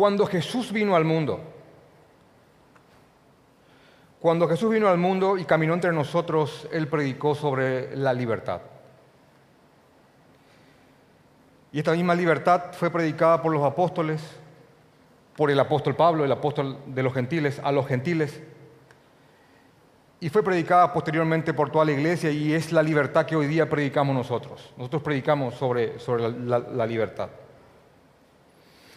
Cuando 0.00 0.24
Jesús 0.24 0.72
vino 0.72 0.96
al 0.96 1.04
mundo, 1.04 1.40
cuando 4.18 4.48
Jesús 4.48 4.70
vino 4.70 4.88
al 4.88 4.96
mundo 4.96 5.36
y 5.36 5.44
caminó 5.44 5.74
entre 5.74 5.92
nosotros, 5.92 6.66
Él 6.72 6.88
predicó 6.88 7.34
sobre 7.34 7.94
la 7.94 8.14
libertad. 8.14 8.62
Y 11.70 11.80
esta 11.80 11.92
misma 11.92 12.14
libertad 12.14 12.72
fue 12.72 12.88
predicada 12.88 13.42
por 13.42 13.52
los 13.52 13.62
apóstoles, 13.62 14.22
por 15.36 15.50
el 15.50 15.60
apóstol 15.60 15.94
Pablo, 15.94 16.24
el 16.24 16.32
apóstol 16.32 16.78
de 16.86 17.02
los 17.02 17.12
gentiles, 17.12 17.60
a 17.62 17.70
los 17.70 17.86
gentiles. 17.86 18.40
Y 20.18 20.30
fue 20.30 20.42
predicada 20.42 20.94
posteriormente 20.94 21.52
por 21.52 21.68
toda 21.68 21.84
la 21.84 21.92
iglesia 21.92 22.30
y 22.30 22.54
es 22.54 22.72
la 22.72 22.82
libertad 22.82 23.26
que 23.26 23.36
hoy 23.36 23.48
día 23.48 23.68
predicamos 23.68 24.16
nosotros. 24.16 24.72
Nosotros 24.78 25.02
predicamos 25.02 25.56
sobre, 25.56 25.98
sobre 25.98 26.30
la, 26.30 26.58
la, 26.58 26.86
libertad. 26.86 27.28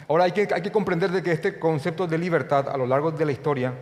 Ahora 0.08 0.26
hay 0.26 0.32
que, 0.32 0.48
hay 0.54 0.62
que 0.62 0.72
comprender 0.72 1.12
de 1.12 1.24
que 1.24 1.32
este 1.32 1.60
concepto 1.60 2.08
de 2.08 2.18
libertad 2.18 2.70
a 2.70 2.78
lo 2.78 2.86
largo 2.86 3.12
de 3.12 3.26
la 3.26 3.32
historia 3.32 3.74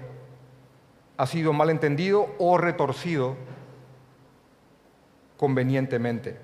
ha 1.17 1.27
sido 1.27 1.53
mal 1.53 1.69
entendido 1.69 2.35
o 2.39 2.57
retorcido 2.57 3.35
convenientemente. 5.37 6.37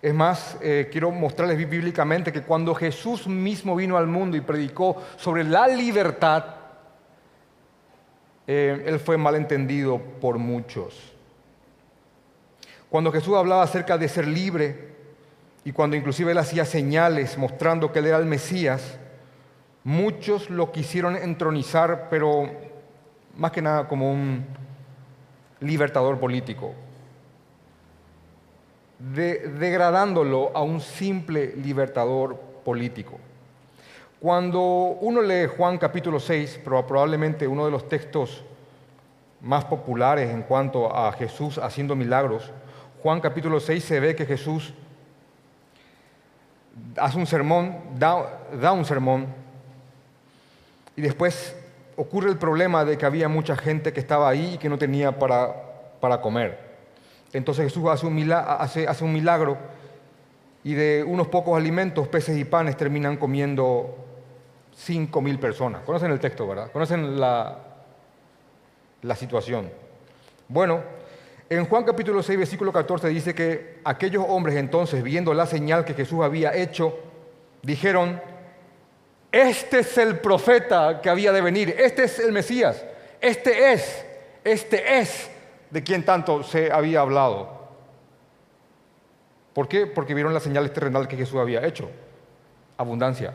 Es 0.00 0.14
más, 0.14 0.58
eh, 0.60 0.88
quiero 0.90 1.10
mostrarles 1.10 1.58
bíblicamente 1.68 2.32
que 2.32 2.42
cuando 2.42 2.74
Jesús 2.74 3.26
mismo 3.26 3.76
vino 3.76 3.96
al 3.96 4.06
mundo 4.06 4.36
y 4.36 4.40
predicó 4.40 5.02
sobre 5.16 5.44
la 5.44 5.66
libertad, 5.66 6.44
eh, 8.46 8.84
él 8.86 8.98
fue 9.00 9.16
mal 9.16 9.34
entendido 9.34 9.98
por 9.98 10.38
muchos. 10.38 11.14
Cuando 12.90 13.10
Jesús 13.10 13.34
hablaba 13.36 13.62
acerca 13.62 13.98
de 13.98 14.08
ser 14.08 14.28
libre 14.28 14.93
y 15.64 15.72
cuando 15.72 15.96
inclusive 15.96 16.32
él 16.32 16.38
hacía 16.38 16.64
señales 16.64 17.38
mostrando 17.38 17.90
que 17.90 18.00
él 18.00 18.06
era 18.06 18.18
el 18.18 18.26
Mesías, 18.26 18.98
muchos 19.82 20.50
lo 20.50 20.70
quisieron 20.70 21.16
entronizar, 21.16 22.08
pero 22.10 22.50
más 23.36 23.50
que 23.50 23.62
nada 23.62 23.88
como 23.88 24.12
un 24.12 24.44
libertador 25.60 26.20
político, 26.20 26.74
degradándolo 28.98 30.52
a 30.54 30.62
un 30.62 30.80
simple 30.80 31.54
libertador 31.56 32.38
político. 32.64 33.18
Cuando 34.20 34.60
uno 34.60 35.22
lee 35.22 35.46
Juan 35.46 35.78
capítulo 35.78 36.20
6, 36.20 36.60
probablemente 36.62 37.46
uno 37.46 37.64
de 37.64 37.70
los 37.70 37.88
textos 37.88 38.44
más 39.40 39.64
populares 39.64 40.30
en 40.30 40.42
cuanto 40.42 40.94
a 40.94 41.12
Jesús 41.12 41.58
haciendo 41.58 41.96
milagros, 41.96 42.52
Juan 43.02 43.20
capítulo 43.20 43.60
6 43.60 43.84
se 43.84 44.00
ve 44.00 44.16
que 44.16 44.24
Jesús 44.24 44.72
hace 46.96 47.18
un 47.18 47.26
sermón, 47.26 47.76
da, 47.98 48.40
da 48.60 48.72
un 48.72 48.84
sermón, 48.84 49.26
y 50.96 51.02
después 51.02 51.56
ocurre 51.96 52.30
el 52.30 52.38
problema 52.38 52.84
de 52.84 52.98
que 52.98 53.06
había 53.06 53.28
mucha 53.28 53.56
gente 53.56 53.92
que 53.92 54.00
estaba 54.00 54.28
ahí 54.28 54.54
y 54.54 54.58
que 54.58 54.68
no 54.68 54.78
tenía 54.78 55.18
para, 55.18 55.52
para 56.00 56.20
comer. 56.20 56.58
Entonces 57.32 57.64
Jesús 57.64 57.88
hace 57.88 58.06
un, 58.06 58.14
milagro, 58.14 58.50
hace, 58.50 58.86
hace 58.86 59.04
un 59.04 59.12
milagro 59.12 59.58
y 60.62 60.74
de 60.74 61.04
unos 61.06 61.28
pocos 61.28 61.56
alimentos, 61.56 62.08
peces 62.08 62.38
y 62.38 62.44
panes, 62.44 62.76
terminan 62.76 63.16
comiendo 63.16 63.96
cinco 64.74 65.20
mil 65.20 65.38
personas. 65.38 65.82
Conocen 65.82 66.10
el 66.10 66.20
texto, 66.20 66.46
¿verdad? 66.46 66.70
Conocen 66.70 67.18
la, 67.20 67.58
la 69.02 69.16
situación. 69.16 69.70
Bueno, 70.48 70.80
en 71.50 71.66
Juan 71.66 71.84
capítulo 71.84 72.22
6, 72.22 72.38
versículo 72.38 72.72
14 72.72 73.08
dice 73.08 73.34
que 73.34 73.80
aquellos 73.84 74.24
hombres 74.28 74.56
entonces, 74.56 75.02
viendo 75.02 75.34
la 75.34 75.46
señal 75.46 75.84
que 75.84 75.94
Jesús 75.94 76.22
había 76.22 76.54
hecho, 76.54 76.98
dijeron, 77.62 78.20
este 79.30 79.80
es 79.80 79.98
el 79.98 80.20
profeta 80.20 81.00
que 81.02 81.10
había 81.10 81.32
de 81.32 81.40
venir, 81.40 81.74
este 81.78 82.04
es 82.04 82.18
el 82.18 82.32
Mesías, 82.32 82.84
este 83.20 83.72
es, 83.72 84.06
este 84.42 84.98
es 84.98 85.30
de 85.70 85.82
quien 85.82 86.04
tanto 86.04 86.42
se 86.42 86.72
había 86.72 87.00
hablado. 87.00 87.64
¿Por 89.52 89.68
qué? 89.68 89.86
Porque 89.86 90.14
vieron 90.14 90.32
la 90.32 90.40
señal 90.40 90.70
terrenal 90.72 91.06
que 91.06 91.16
Jesús 91.16 91.38
había 91.38 91.64
hecho, 91.64 91.90
abundancia. 92.76 93.34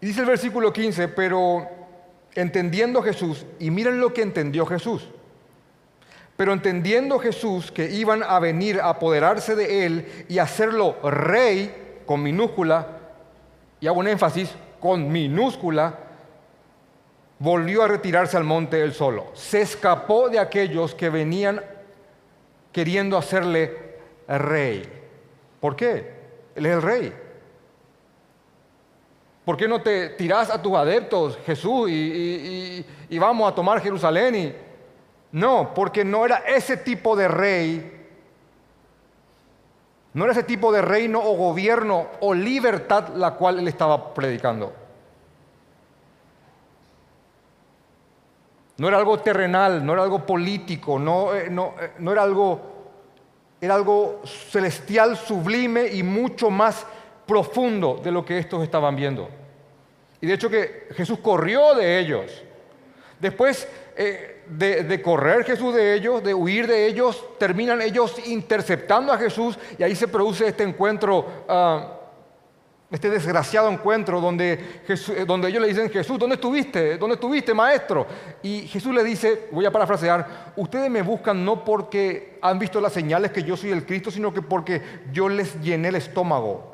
Y 0.00 0.06
dice 0.06 0.20
el 0.20 0.26
versículo 0.26 0.72
15, 0.72 1.08
pero 1.08 1.81
entendiendo 2.34 3.02
Jesús, 3.02 3.46
y 3.58 3.70
miren 3.70 4.00
lo 4.00 4.12
que 4.12 4.22
entendió 4.22 4.66
Jesús, 4.66 5.08
pero 6.36 6.52
entendiendo 6.52 7.18
Jesús 7.18 7.70
que 7.70 7.90
iban 7.90 8.22
a 8.22 8.38
venir 8.38 8.80
a 8.80 8.88
apoderarse 8.88 9.54
de 9.54 9.86
él 9.86 10.24
y 10.28 10.38
hacerlo 10.38 10.96
rey, 11.02 12.00
con 12.06 12.22
minúscula, 12.22 12.98
y 13.80 13.86
hago 13.86 14.00
un 14.00 14.08
énfasis, 14.08 14.50
con 14.80 15.10
minúscula, 15.10 15.98
volvió 17.38 17.82
a 17.82 17.88
retirarse 17.88 18.36
al 18.36 18.44
monte 18.44 18.82
él 18.82 18.92
solo. 18.92 19.30
Se 19.34 19.60
escapó 19.60 20.28
de 20.28 20.38
aquellos 20.38 20.94
que 20.94 21.10
venían 21.10 21.60
queriendo 22.70 23.18
hacerle 23.18 23.96
rey. 24.28 24.82
¿Por 25.60 25.76
qué? 25.76 26.12
Él 26.54 26.66
es 26.66 26.72
el 26.72 26.82
rey. 26.82 27.12
¿Por 29.44 29.56
qué 29.56 29.66
no 29.66 29.82
te 29.82 30.10
tirás 30.10 30.50
a 30.50 30.62
tus 30.62 30.74
adeptos, 30.74 31.38
Jesús, 31.44 31.90
y, 31.90 32.84
vamos 33.18 33.50
a 33.50 33.54
tomar 33.54 33.80
Jerusalén? 33.80 34.56
No, 35.32 35.72
porque 35.74 36.04
no 36.04 36.24
era 36.24 36.38
ese 36.46 36.76
tipo 36.76 37.16
de 37.16 37.28
rey 37.28 38.02
no 40.14 40.24
era 40.24 40.32
ese 40.32 40.42
tipo 40.42 40.70
de 40.72 40.82
reino 40.82 41.20
o 41.20 41.36
gobierno 41.36 42.06
o 42.20 42.34
libertad 42.34 43.08
la 43.16 43.32
cual 43.34 43.58
él 43.58 43.68
estaba 43.68 44.12
predicando. 44.12 44.72
No 48.76 48.88
era 48.88 48.98
algo 48.98 49.20
terrenal, 49.20 49.84
no 49.84 49.92
era 49.92 50.02
algo 50.02 50.26
político, 50.26 50.98
no, 50.98 51.34
eh, 51.34 51.48
no, 51.50 51.74
eh, 51.80 51.92
no 51.98 52.12
era 52.12 52.22
algo, 52.22 52.60
era 53.60 53.74
algo 53.74 54.20
celestial, 54.24 55.16
sublime 55.16 55.86
y 55.86 56.02
mucho 56.02 56.50
más 56.50 56.86
profundo 57.26 58.00
de 58.02 58.10
lo 58.10 58.24
que 58.24 58.38
estos 58.38 58.62
estaban 58.62 58.96
viendo. 58.96 59.28
Y 60.20 60.26
de 60.26 60.34
hecho 60.34 60.48
que 60.48 60.88
Jesús 60.94 61.18
corrió 61.18 61.74
de 61.74 61.98
ellos. 61.98 62.42
Después 63.20 63.68
eh, 63.96 64.42
de, 64.48 65.02
correr 65.02 65.44
Jesús 65.44 65.74
de 65.74 65.94
ellos, 65.94 66.22
de 66.22 66.34
huir 66.34 66.66
de 66.66 66.86
ellos, 66.86 67.24
terminan 67.38 67.80
ellos 67.82 68.16
interceptando 68.26 69.12
a 69.12 69.18
Jesús 69.18 69.58
y 69.78 69.82
ahí 69.82 69.94
se 69.94 70.08
produce 70.08 70.46
este 70.46 70.62
encuentro, 70.62 71.44
ah, 71.48 71.98
este 72.90 73.10
desgraciado 73.10 73.70
encuentro 73.70 74.20
donde, 74.20 74.82
eh, 74.88 75.24
donde 75.26 75.48
ellos 75.48 75.62
le 75.62 75.68
dicen, 75.68 75.90
Jesús, 75.90 76.18
¿dónde 76.18 76.34
estuviste? 76.34 76.98
¿Dónde 76.98 77.14
estuviste, 77.14 77.54
maestro? 77.54 78.06
Y 78.42 78.62
Jesús 78.62 78.94
le 78.94 79.04
dice, 79.04 79.48
voy 79.50 79.66
a 79.66 79.70
parafrasear, 79.70 80.52
ustedes 80.56 80.90
me 80.90 81.02
buscan 81.02 81.44
no 81.44 81.64
porque 81.64 82.38
han 82.42 82.58
visto 82.58 82.80
las 82.80 82.92
señales 82.92 83.30
que 83.30 83.42
yo 83.42 83.56
soy 83.56 83.70
el 83.70 83.86
Cristo, 83.86 84.10
sino 84.10 84.34
que 84.34 84.42
porque 84.42 84.82
yo 85.12 85.28
les 85.28 85.60
llené 85.60 85.88
el 85.88 85.96
estómago. 85.96 86.71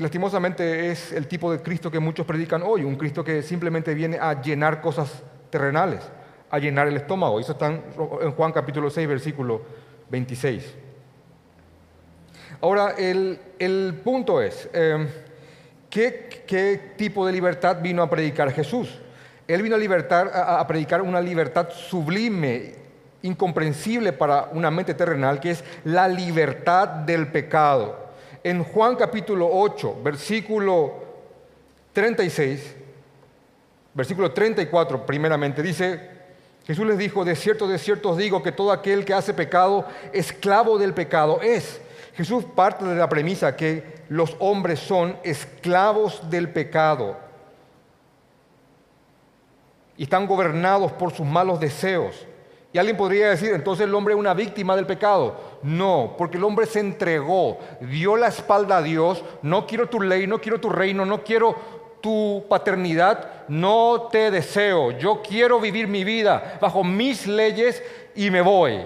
Lastimosamente 0.00 0.90
es 0.90 1.12
el 1.12 1.26
tipo 1.26 1.52
de 1.52 1.60
Cristo 1.60 1.90
que 1.90 2.00
muchos 2.00 2.24
predican 2.24 2.62
hoy, 2.62 2.84
un 2.84 2.96
Cristo 2.96 3.22
que 3.22 3.42
simplemente 3.42 3.92
viene 3.92 4.18
a 4.18 4.40
llenar 4.40 4.80
cosas 4.80 5.22
terrenales, 5.50 6.00
a 6.48 6.58
llenar 6.58 6.88
el 6.88 6.96
estómago. 6.96 7.38
Eso 7.38 7.52
está 7.52 7.66
en 7.66 8.32
Juan 8.32 8.50
capítulo 8.50 8.88
6, 8.88 9.06
versículo 9.06 9.60
26. 10.08 10.74
Ahora, 12.62 12.94
el, 12.96 14.00
punto 14.02 14.40
es, 14.40 14.70
em, 14.72 15.06
¿qué, 15.90 16.44
¿qué, 16.46 16.94
tipo 16.96 17.26
de 17.26 17.32
libertad 17.32 17.82
vino 17.82 18.02
a 18.02 18.08
predicar 18.08 18.50
Jesús? 18.52 18.98
Él 19.46 19.60
vino 19.60 19.76
a, 19.76 19.78
libertar, 19.78 20.30
a 20.34 20.66
predicar 20.66 21.02
una 21.02 21.20
libertad 21.20 21.68
sublime, 21.72 22.72
incomprensible 23.20 24.14
para 24.14 24.48
una 24.52 24.70
mente 24.70 24.94
terrenal, 24.94 25.40
que 25.40 25.50
es 25.50 25.64
la 25.84 26.08
libertad 26.08 26.88
del 26.88 27.26
pecado 27.26 28.09
en 28.42 28.64
Juan 28.64 28.96
capítulo 28.96 29.48
8, 29.50 29.98
versículo 30.02 30.94
36, 31.92 32.76
versículo 33.94 34.32
34 34.32 35.04
primeramente, 35.04 35.62
dice, 35.62 36.08
Jesús 36.66 36.86
les 36.86 36.98
dijo, 36.98 37.24
de 37.24 37.34
cierto, 37.36 37.66
de 37.66 37.78
cierto 37.78 38.10
os 38.10 38.16
digo 38.16 38.42
que 38.42 38.52
todo 38.52 38.72
aquel 38.72 39.04
que 39.04 39.14
hace 39.14 39.34
pecado, 39.34 39.86
esclavo 40.12 40.78
del 40.78 40.94
pecado 40.94 41.40
es. 41.42 41.80
Jesús 42.14 42.44
parte 42.44 42.84
de 42.84 42.96
la 42.96 43.08
premisa 43.08 43.56
que 43.56 44.00
los 44.08 44.36
hombres 44.40 44.80
son 44.80 45.16
esclavos 45.22 46.28
del 46.28 46.50
pecado 46.50 47.16
y 49.96 50.04
están 50.04 50.26
gobernados 50.26 50.92
por 50.92 51.12
sus 51.12 51.26
malos 51.26 51.60
deseos. 51.60 52.26
Y 52.72 52.78
alguien 52.78 52.96
podría 52.96 53.30
decir, 53.30 53.52
entonces 53.52 53.86
el 53.86 53.94
hombre 53.94 54.14
es 54.14 54.20
una 54.20 54.32
víctima 54.32 54.76
del 54.76 54.86
pecado. 54.86 55.58
No, 55.62 56.14
porque 56.16 56.36
el 56.36 56.44
hombre 56.44 56.66
se 56.66 56.78
entregó, 56.78 57.58
dio 57.80 58.16
la 58.16 58.28
espalda 58.28 58.76
a 58.76 58.82
Dios, 58.82 59.24
no 59.42 59.66
quiero 59.66 59.88
tu 59.88 60.00
ley, 60.00 60.26
no 60.26 60.40
quiero 60.40 60.60
tu 60.60 60.70
reino, 60.70 61.04
no 61.04 61.24
quiero 61.24 61.56
tu 62.00 62.44
paternidad, 62.48 63.48
no 63.48 64.08
te 64.10 64.30
deseo, 64.30 64.92
yo 64.92 65.20
quiero 65.20 65.60
vivir 65.60 65.88
mi 65.88 66.04
vida 66.04 66.58
bajo 66.60 66.84
mis 66.84 67.26
leyes 67.26 67.82
y 68.14 68.30
me 68.30 68.40
voy. 68.40 68.80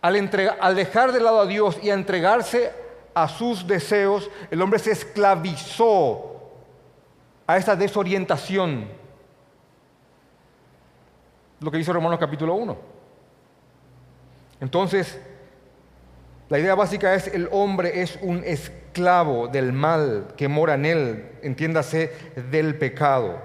Al, 0.00 0.30
al 0.60 0.74
dejar 0.74 1.12
de 1.12 1.20
lado 1.20 1.40
a 1.40 1.46
Dios 1.46 1.78
y 1.82 1.90
a 1.90 1.94
entregarse 1.94 2.72
a 3.14 3.28
sus 3.28 3.66
deseos, 3.66 4.30
el 4.50 4.62
hombre 4.62 4.78
se 4.78 4.92
esclavizó 4.92 6.40
a 7.46 7.58
esa 7.58 7.76
desorientación. 7.76 8.99
Lo 11.60 11.70
que 11.70 11.78
dice 11.78 11.92
Romanos 11.92 12.18
capítulo 12.18 12.54
1. 12.54 12.76
Entonces, 14.60 15.18
la 16.48 16.58
idea 16.58 16.74
básica 16.74 17.14
es 17.14 17.28
el 17.28 17.48
hombre 17.52 18.02
es 18.02 18.18
un 18.22 18.42
esclavo 18.44 19.48
del 19.48 19.72
mal 19.72 20.28
que 20.36 20.48
mora 20.48 20.74
en 20.74 20.86
él, 20.86 21.28
entiéndase, 21.42 22.12
del 22.50 22.76
pecado. 22.76 23.38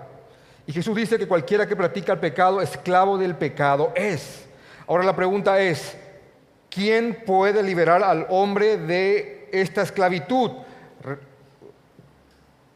Y 0.66 0.74
Jesús 0.74 0.96
dice 0.96 1.18
que 1.18 1.28
cualquiera 1.28 1.68
que 1.68 1.76
practica 1.76 2.14
el 2.14 2.20
pecado, 2.20 2.62
esclavo 2.62 3.18
del 3.18 3.36
pecado 3.36 3.92
es. 3.96 4.48
Ahora 4.88 5.04
la 5.04 5.16
pregunta 5.16 5.60
es, 5.60 5.98
¿quién 6.70 7.24
puede 7.26 7.62
liberar 7.62 8.02
al 8.02 8.26
hombre 8.30 8.78
de 8.78 9.50
esta 9.52 9.84
esclavitud? 9.84 10.52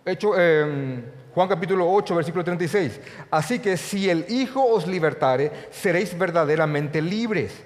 Hecho, 0.06 0.34
eh, 0.38 1.04
Juan 1.34 1.48
capítulo 1.48 1.92
8, 1.92 2.16
versículo 2.16 2.44
36. 2.44 3.00
Así 3.30 3.60
que 3.60 3.78
si 3.78 4.10
el 4.10 4.26
Hijo 4.30 4.66
os 4.66 4.88
libertare, 4.88 5.52
seréis 5.70 6.18
verdaderamente 6.18 7.02
libres. 7.02 7.66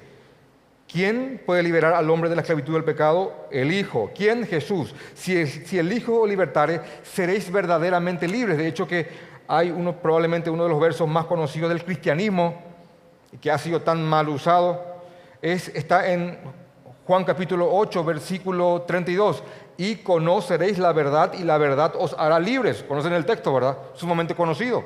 ¿Quién 0.92 1.42
puede 1.45 1.63
liberar 1.63 1.94
al 1.94 2.10
hombre 2.10 2.30
de 2.30 2.36
la 2.36 2.42
esclavitud 2.42 2.74
del 2.74 2.83
pecado? 2.83 3.48
El 3.51 3.71
Hijo. 3.71 4.12
¿Quién? 4.13 4.45
Jesús. 4.45 4.94
Si 5.15 5.38
el, 5.77 5.92
Hijo 5.92 6.27
libertare, 6.27 6.81
seréis 7.04 7.51
verdaderamente 7.51 8.27
libres. 8.27 8.57
De 8.57 8.68
hecho 8.68 8.86
que 8.86 9.07
hay 9.48 9.71
uno, 9.71 9.95
probablemente 9.95 10.50
uno 10.50 10.63
de 10.63 10.69
los 10.69 10.80
versos 10.80 11.07
más 11.07 11.25
conocidos 11.25 11.69
del 11.69 11.83
cristianismo, 11.83 12.62
que 13.42 13.50
ha 13.50 13.57
sido 13.57 13.81
tan 13.81 14.04
mal 14.04 14.30
usado, 14.30 15.01
es, 15.42 15.69
está 15.69 16.12
en 16.12 16.38
Juan 17.07 17.24
capítulo 17.24 17.69
8, 17.74 18.04
versículo 18.04 18.83
32. 18.86 19.44
Y 19.77 19.97
conoceréis 19.97 20.77
la 20.77 20.93
verdad 20.93 21.33
y 21.33 21.43
la 21.43 21.57
verdad 21.57 21.93
os 21.97 22.15
hará 22.17 22.39
libres. 22.39 22.83
Conocen 22.87 23.13
el 23.13 23.25
texto, 23.25 23.53
¿verdad? 23.53 23.77
Sumamente 23.95 24.35
conocido. 24.35 24.83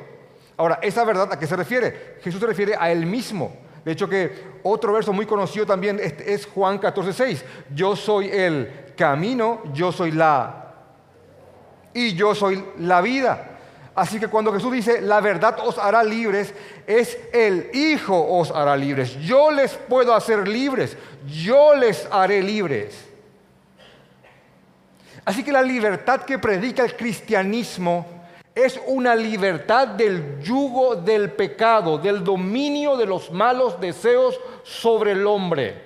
Ahora, 0.56 0.80
¿esa 0.82 1.04
verdad 1.04 1.30
a 1.32 1.38
qué 1.38 1.46
se 1.46 1.56
refiere? 1.56 2.18
Jesús 2.22 2.40
se 2.40 2.48
refiere 2.48 2.76
a 2.78 2.92
él 2.92 3.06
mismo. 3.06 3.56
De 3.86 3.92
hecho 3.92 4.10
que 4.10 4.58
otro 4.64 4.94
verso 4.94 5.14
muy 5.14 5.26
conocido 5.26 5.66
también 5.66 6.00
es 6.02 6.46
Juan 6.48 6.78
14, 6.78 7.14
6. 7.14 7.46
Yo 7.74 7.96
soy 7.96 8.28
el 8.28 8.94
camino, 8.98 9.62
yo 9.74 9.92
soy 9.92 10.12
la 10.12 10.68
y 11.94 12.14
yo 12.14 12.36
soy 12.36 12.64
la 12.80 13.02
vida. 13.02 13.58
Así 13.96 14.20
que 14.20 14.28
cuando 14.28 14.54
Jesús 14.54 14.72
dice, 14.72 15.02
la 15.02 15.22
verdad 15.22 15.58
os 15.66 15.80
hará 15.80 16.04
libres, 16.04 16.54
es 16.86 17.18
el 17.34 17.72
Hijo 17.74 18.16
os 18.38 18.52
hará 18.52 18.78
libres. 18.78 19.16
Yo 19.22 19.50
les 19.50 19.74
puedo 19.74 20.14
hacer 20.14 20.48
libres, 20.48 20.96
yo 21.26 21.74
les 21.74 22.08
haré 22.12 22.44
libres. 22.44 23.07
Así 25.28 25.44
que 25.44 25.52
la 25.52 25.62
libertad 25.62 26.22
que 26.22 26.40
predica 26.40 26.86
el 26.86 26.96
cristianismo 26.96 28.06
es 28.56 28.80
una 28.88 29.14
libertad 29.14 29.90
del 29.90 30.40
yugo 30.42 30.96
del 30.96 31.34
pecado, 31.34 31.98
del 31.98 32.24
dominio 32.24 32.96
de 32.96 33.08
los 33.08 33.30
malos 33.30 33.78
deseos 33.78 34.40
sobre 34.64 35.12
el 35.12 35.28
hombre. 35.28 35.84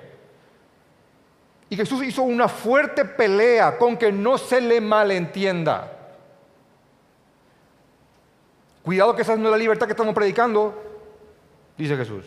Y 1.69 1.75
Jesús 1.75 2.03
hizo 2.03 2.21
una 2.21 2.47
fuerte 2.47 3.03
pelea 3.03 3.79
con 3.79 3.97
que 3.97 4.11
no 4.11 4.37
se 4.37 4.61
le 4.61 4.79
malentienda. 4.79 5.91
Cuidado 8.83 9.15
que 9.15 9.23
esa 9.23 9.35
no 9.35 9.45
es 9.45 9.51
la 9.53 9.57
libertad 9.57 9.87
que 9.87 9.93
estamos 9.93 10.13
predicando, 10.13 10.79
dice 11.75 11.97
Jesús. 11.97 12.25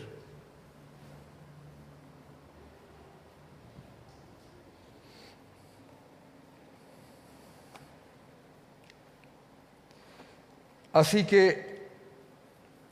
Así 10.95 11.25
que, 11.25 11.89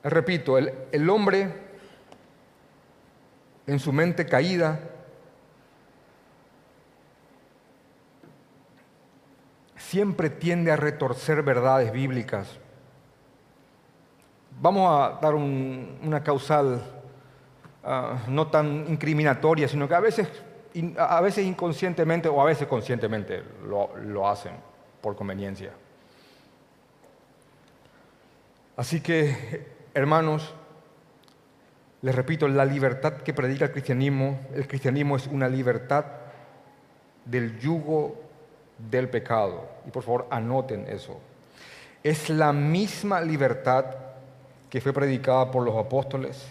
repito, 0.02 0.58
el, 0.58 1.08
hombre 1.08 1.54
en 3.64 3.78
su 3.78 3.93
mente 3.93 4.26
caída 4.26 4.81
siempre 9.76 10.31
tiende 10.31 10.72
a 10.72 10.76
retorcer 10.76 11.44
verdades 11.44 11.93
bíblicas. 11.93 12.49
Vamos 14.60 14.90
a 14.90 15.20
dar 15.20 15.37
una 15.37 16.25
causal 16.25 16.82
ah, 17.84 18.25
no 18.26 18.49
tan 18.49 18.84
incriminatoria, 18.88 19.69
sino 19.69 19.87
que 19.87 19.94
a 19.94 20.00
veces, 20.00 20.28
a 20.99 21.20
veces 21.20 21.46
inconscientemente 21.46 22.28
o 22.28 22.43
a 22.43 22.46
veces 22.46 22.66
conscientemente 22.66 23.44
lo 23.64 24.28
hacen 24.28 24.54
por 25.00 25.14
conveniencia. 25.14 25.70
Así 28.77 29.01
que, 29.01 29.67
hermanos, 29.95 30.55
les 32.01 32.15
repito, 32.15 32.49
la 32.49 32.65
libertad 32.65 33.19
que 33.19 33.35
predica 33.35 33.67
el 33.67 33.73
cristianismo, 33.73 34.41
el 34.55 34.67
cristianismo 34.67 35.17
es 35.17 35.27
una 35.27 35.49
libertad 35.49 36.05
del 37.25 37.59
yugo 37.61 38.17
del 38.91 39.09
pecado. 39.09 39.69
Y 39.87 39.91
por 39.91 40.03
favor, 40.03 40.27
anoten 40.31 40.87
eso. 40.89 41.21
Es 42.03 42.31
la 42.31 42.53
misma 42.53 43.21
libertad 43.21 43.87
que 44.69 44.81
fue 44.81 44.93
predicada 44.93 45.51
por 45.51 45.63
los 45.63 45.77
apóstoles, 45.77 46.43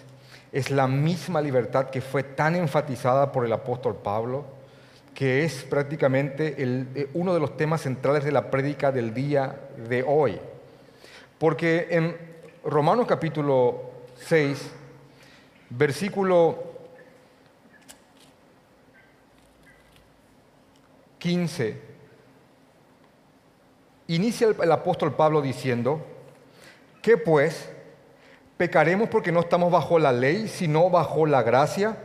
es 0.52 0.70
la 0.70 0.88
misma 0.88 1.42
libertad 1.42 1.90
que 1.90 2.02
fue 2.02 2.24
tan 2.24 2.56
enfatizada 2.56 3.32
por 3.32 3.46
el 3.46 3.52
apóstol 3.52 3.96
Pablo, 3.96 4.46
que 5.14 5.44
es 5.44 5.64
prácticamente 5.64 6.56
eh, 6.58 7.10
uno 7.14 7.34
de 7.34 7.40
los 7.40 7.58
temas 7.58 7.82
centrales 7.82 8.24
de 8.24 8.32
la 8.32 8.52
prédica 8.52 8.92
del 8.92 9.14
día 9.14 9.56
de 9.90 10.04
hoy. 10.08 10.40
Porque 11.42 11.88
en 11.90 12.16
Romanos 12.64 13.08
capítulo 13.08 13.82
6, 14.14 14.72
versículo 15.72 16.56
15, 21.18 21.82
inicia 24.10 24.50
el, 24.50 24.72
apóstol 24.72 25.16
Pablo 25.16 25.42
diciendo, 25.42 26.06
¿qué 27.02 27.18
pues? 27.18 27.72
¿Pecaremos 28.58 29.10
porque 29.10 29.32
no 29.32 29.40
estamos 29.40 29.72
bajo 29.72 29.98
la 29.98 30.12
ley, 30.12 30.48
sino 30.48 30.92
bajo 30.92 31.26
la 31.26 31.42
gracia? 31.42 31.98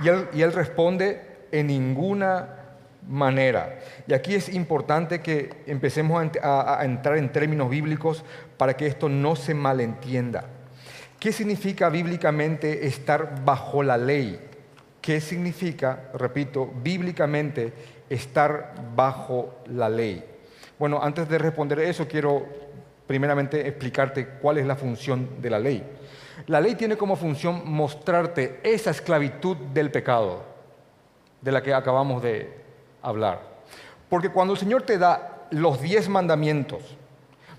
Y 0.00 0.06
él, 0.06 0.28
y 0.32 0.42
él 0.42 0.52
responde, 0.52 1.48
en 1.50 1.66
ninguna 1.66 2.60
manera. 3.08 3.80
Y 4.06 4.14
aquí 4.14 4.34
es 4.34 4.48
importante 4.48 5.20
que 5.20 5.50
empecemos 5.66 6.24
a, 6.42 6.84
entrar 6.84 7.16
en 7.16 7.32
términos 7.32 7.70
bíblicos 7.70 8.24
para 8.60 8.76
que 8.76 8.86
esto 8.86 9.08
no 9.08 9.36
se 9.36 9.54
malentienda. 9.54 10.44
¿Qué 11.18 11.32
significa 11.32 11.88
bíblicamente 11.88 12.86
estar 12.86 13.42
bajo 13.42 13.82
la 13.82 13.96
ley? 13.96 14.38
¿Qué 15.00 15.18
significa, 15.22 16.10
repito, 16.12 16.70
bíblicamente 16.82 17.72
estar 18.10 18.74
bajo 18.94 19.60
la 19.68 19.88
ley? 19.88 20.22
Bueno, 20.78 21.00
antes 21.02 21.26
de 21.26 21.38
responder 21.38 21.78
eso, 21.78 22.06
quiero 22.06 22.44
primeramente 23.06 23.66
explicarte 23.66 24.28
cuál 24.42 24.58
es 24.58 24.66
la 24.66 24.76
función 24.76 25.40
de 25.40 25.48
la 25.48 25.58
ley. 25.58 25.82
La 26.46 26.60
ley 26.60 26.74
tiene 26.74 26.98
como 26.98 27.16
función 27.16 27.62
mostrarte 27.64 28.60
esa 28.62 28.90
esclavitud 28.90 29.56
del 29.72 29.90
pecado 29.90 30.44
de 31.40 31.50
la 31.50 31.62
que 31.62 31.72
acabamos 31.72 32.22
de, 32.22 32.60
hablar. 33.00 33.40
Porque 34.10 34.28
cuando 34.28 34.52
el 34.52 34.60
Señor 34.60 34.82
te 34.82 34.98
da 34.98 35.46
los 35.50 35.80
diez 35.80 36.10
mandamientos, 36.10 36.98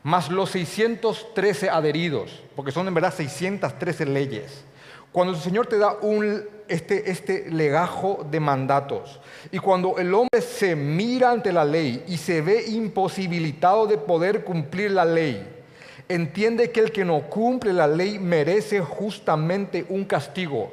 más 0.03 0.29
los 0.29 0.51
613 0.51 1.69
adheridos, 1.69 2.41
porque 2.55 2.71
son 2.71 2.87
en 2.87 2.93
verdad 2.93 3.13
613 3.13 4.05
leyes, 4.05 4.63
cuando 5.11 5.33
el 5.33 5.39
Señor 5.39 5.67
te 5.67 5.77
da 5.77 5.97
este, 6.67 7.11
este 7.11 7.51
legajo 7.51 8.25
de 8.29 8.39
mandatos, 8.39 9.19
y 9.51 9.59
cuando 9.59 9.97
el 9.97 10.13
hombre 10.13 10.41
se 10.41 10.75
mira 10.75 11.31
ante 11.31 11.51
la 11.51 11.65
ley 11.65 12.03
y 12.07 12.17
se 12.17 12.41
ve 12.41 12.63
imposibilitado 12.67 13.87
de 13.87 13.97
poder 13.97 14.43
cumplir 14.43 14.91
la 14.91 15.05
ley, 15.05 15.47
entiende 16.07 16.71
que 16.71 16.79
el 16.79 16.91
que 16.91 17.05
no 17.05 17.21
cumple 17.29 17.73
la 17.73 17.87
ley 17.87 18.19
merece 18.19 18.79
justamente 18.79 19.85
un 19.89 20.05
castigo. 20.05 20.71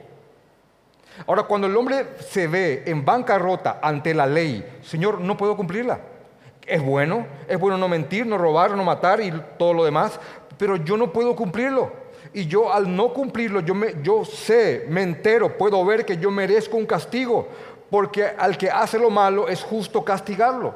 Ahora, 1.27 1.43
cuando 1.43 1.67
el 1.67 1.77
hombre 1.77 2.07
se 2.21 2.47
ve 2.47 2.85
en 2.87 3.05
bancarrota 3.05 3.81
ante 3.83 4.15
la 4.15 4.27
ley, 4.27 4.65
Señor, 4.83 5.21
no 5.21 5.37
puedo 5.37 5.57
cumplirla. 5.57 6.01
Es 6.69 6.83
bueno, 6.83 7.27
es 7.49 7.59
bueno 7.59 7.79
no 7.79 7.89
mentir, 7.89 8.27
no 8.27 8.37
robar, 8.37 8.73
no 8.73 8.85
matar 8.85 9.21
y 9.21 9.33
todo 9.59 9.73
lo 9.73 9.85
demás, 9.85 10.21
pero 10.59 10.77
yo 10.77 10.97
no 10.97 11.13
puedo 11.13 11.35
cumplirlo. 11.35 11.91
Y 12.35 12.47
yo 12.47 12.73
al 12.73 12.95
no 12.95 13.13
cumplirlo, 13.15 13.61
yo, 13.61 13.75
me, 13.75 13.95
yo 14.03 14.25
sé, 14.25 14.85
me 14.89 15.03
entero, 15.03 15.57
puedo 15.57 15.83
ver 15.85 16.05
que 16.05 16.19
yo 16.19 16.31
merezco 16.31 16.77
un 16.77 16.85
castigo, 16.85 17.49
porque 17.91 18.25
al 18.25 18.59
que 18.59 18.71
hace 18.71 18.99
lo 18.99 19.09
malo 19.09 19.49
es 19.49 19.63
justo 19.63 20.05
castigarlo. 20.05 20.75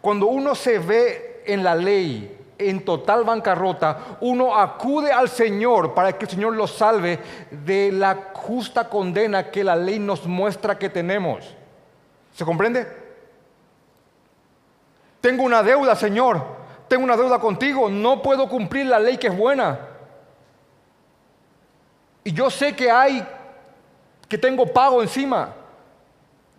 Cuando 0.00 0.26
uno 0.26 0.54
se 0.54 0.80
ve 0.80 1.42
en 1.46 1.62
la 1.62 1.74
ley 1.74 2.36
en 2.58 2.84
total 2.84 3.22
bancarrota, 3.22 4.18
uno 4.20 4.56
acude 4.56 5.12
al 5.12 5.28
Señor 5.28 5.94
para 5.94 6.18
que 6.18 6.24
el 6.24 6.30
Señor 6.30 6.56
lo 6.56 6.66
salve 6.66 7.20
de 7.50 7.92
la 7.92 8.30
justa 8.34 8.88
condena 8.88 9.50
que 9.50 9.62
la 9.62 9.76
ley 9.76 10.00
nos 10.00 10.26
muestra 10.26 10.76
que 10.76 10.88
tenemos. 10.88 11.54
¿Se 12.34 12.44
comprende? 12.44 12.86
Tengo 15.20 15.42
una 15.42 15.62
deuda, 15.62 15.94
Señor. 15.96 16.42
Tengo 16.88 17.04
una 17.04 17.16
deuda 17.16 17.38
contigo. 17.38 17.88
No 17.88 18.22
puedo 18.22 18.48
cumplir 18.48 18.86
la 18.86 18.98
ley 18.98 19.16
que 19.18 19.28
es 19.28 19.36
buena. 19.36 19.78
Y 22.24 22.32
yo 22.32 22.50
sé 22.50 22.74
que 22.74 22.90
hay, 22.90 23.26
que 24.28 24.38
tengo 24.38 24.66
pago 24.66 25.02
encima. 25.02 25.54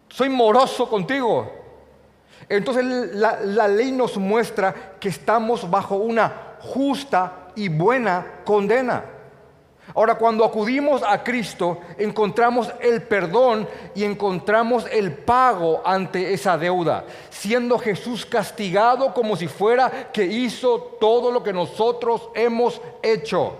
Soy 0.10 0.30
moroso 0.30 0.90
contigo. 0.90 1.52
Entonces 2.48 2.84
la, 3.14 3.40
la, 3.42 3.68
ley 3.68 3.92
nos 3.92 4.18
muestra 4.18 4.74
que 5.00 5.10
estamos 5.10 5.70
bajo 5.70 5.96
una 5.96 6.56
justa 6.60 7.50
y 7.56 7.70
buena 7.70 8.42
condena. 8.44 9.04
Ahora, 9.96 10.16
cuando 10.16 10.46
acudimos 10.46 11.02
a 11.02 11.24
Cristo, 11.24 11.80
encontramos 11.98 12.72
el 12.80 13.02
perdón 13.04 13.68
y 13.96 14.04
encontramos 14.04 14.86
el 14.92 15.14
pago 15.14 15.82
ante 15.84 16.32
esa 16.32 16.58
deuda, 16.58 17.06
siendo 17.30 17.80
Jesús 17.80 18.26
castigado 18.26 19.14
como 19.14 19.36
si 19.36 19.48
fuera 19.48 20.12
que 20.12 20.24
hizo 20.26 20.80
todo 21.00 21.32
lo 21.32 21.42
que 21.42 21.54
nosotros 21.54 22.30
hemos 22.36 22.80
hecho. 23.02 23.56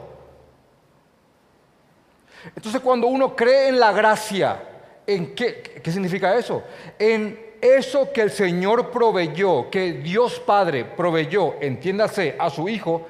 Entonces, 2.56 2.80
cuando 2.82 3.08
uno 3.08 3.36
cree 3.36 3.70
en 3.70 3.80
la 3.80 3.92
gracia, 3.92 4.62
¿en 5.08 5.34
qué, 5.34 5.82
qué 5.84 5.92
significa 5.92 6.38
eso? 6.38 6.64
En 6.98 7.50
eso 7.62 8.12
que 8.14 8.22
el 8.22 8.32
Señor 8.32 8.92
proveyó, 8.92 9.70
que 9.70 9.94
Dios 9.94 10.40
Padre 10.40 10.86
proveyó, 10.86 11.56
entiéndase, 11.60 12.36
a 12.40 12.50
su 12.50 12.70
Hijo, 12.70 13.08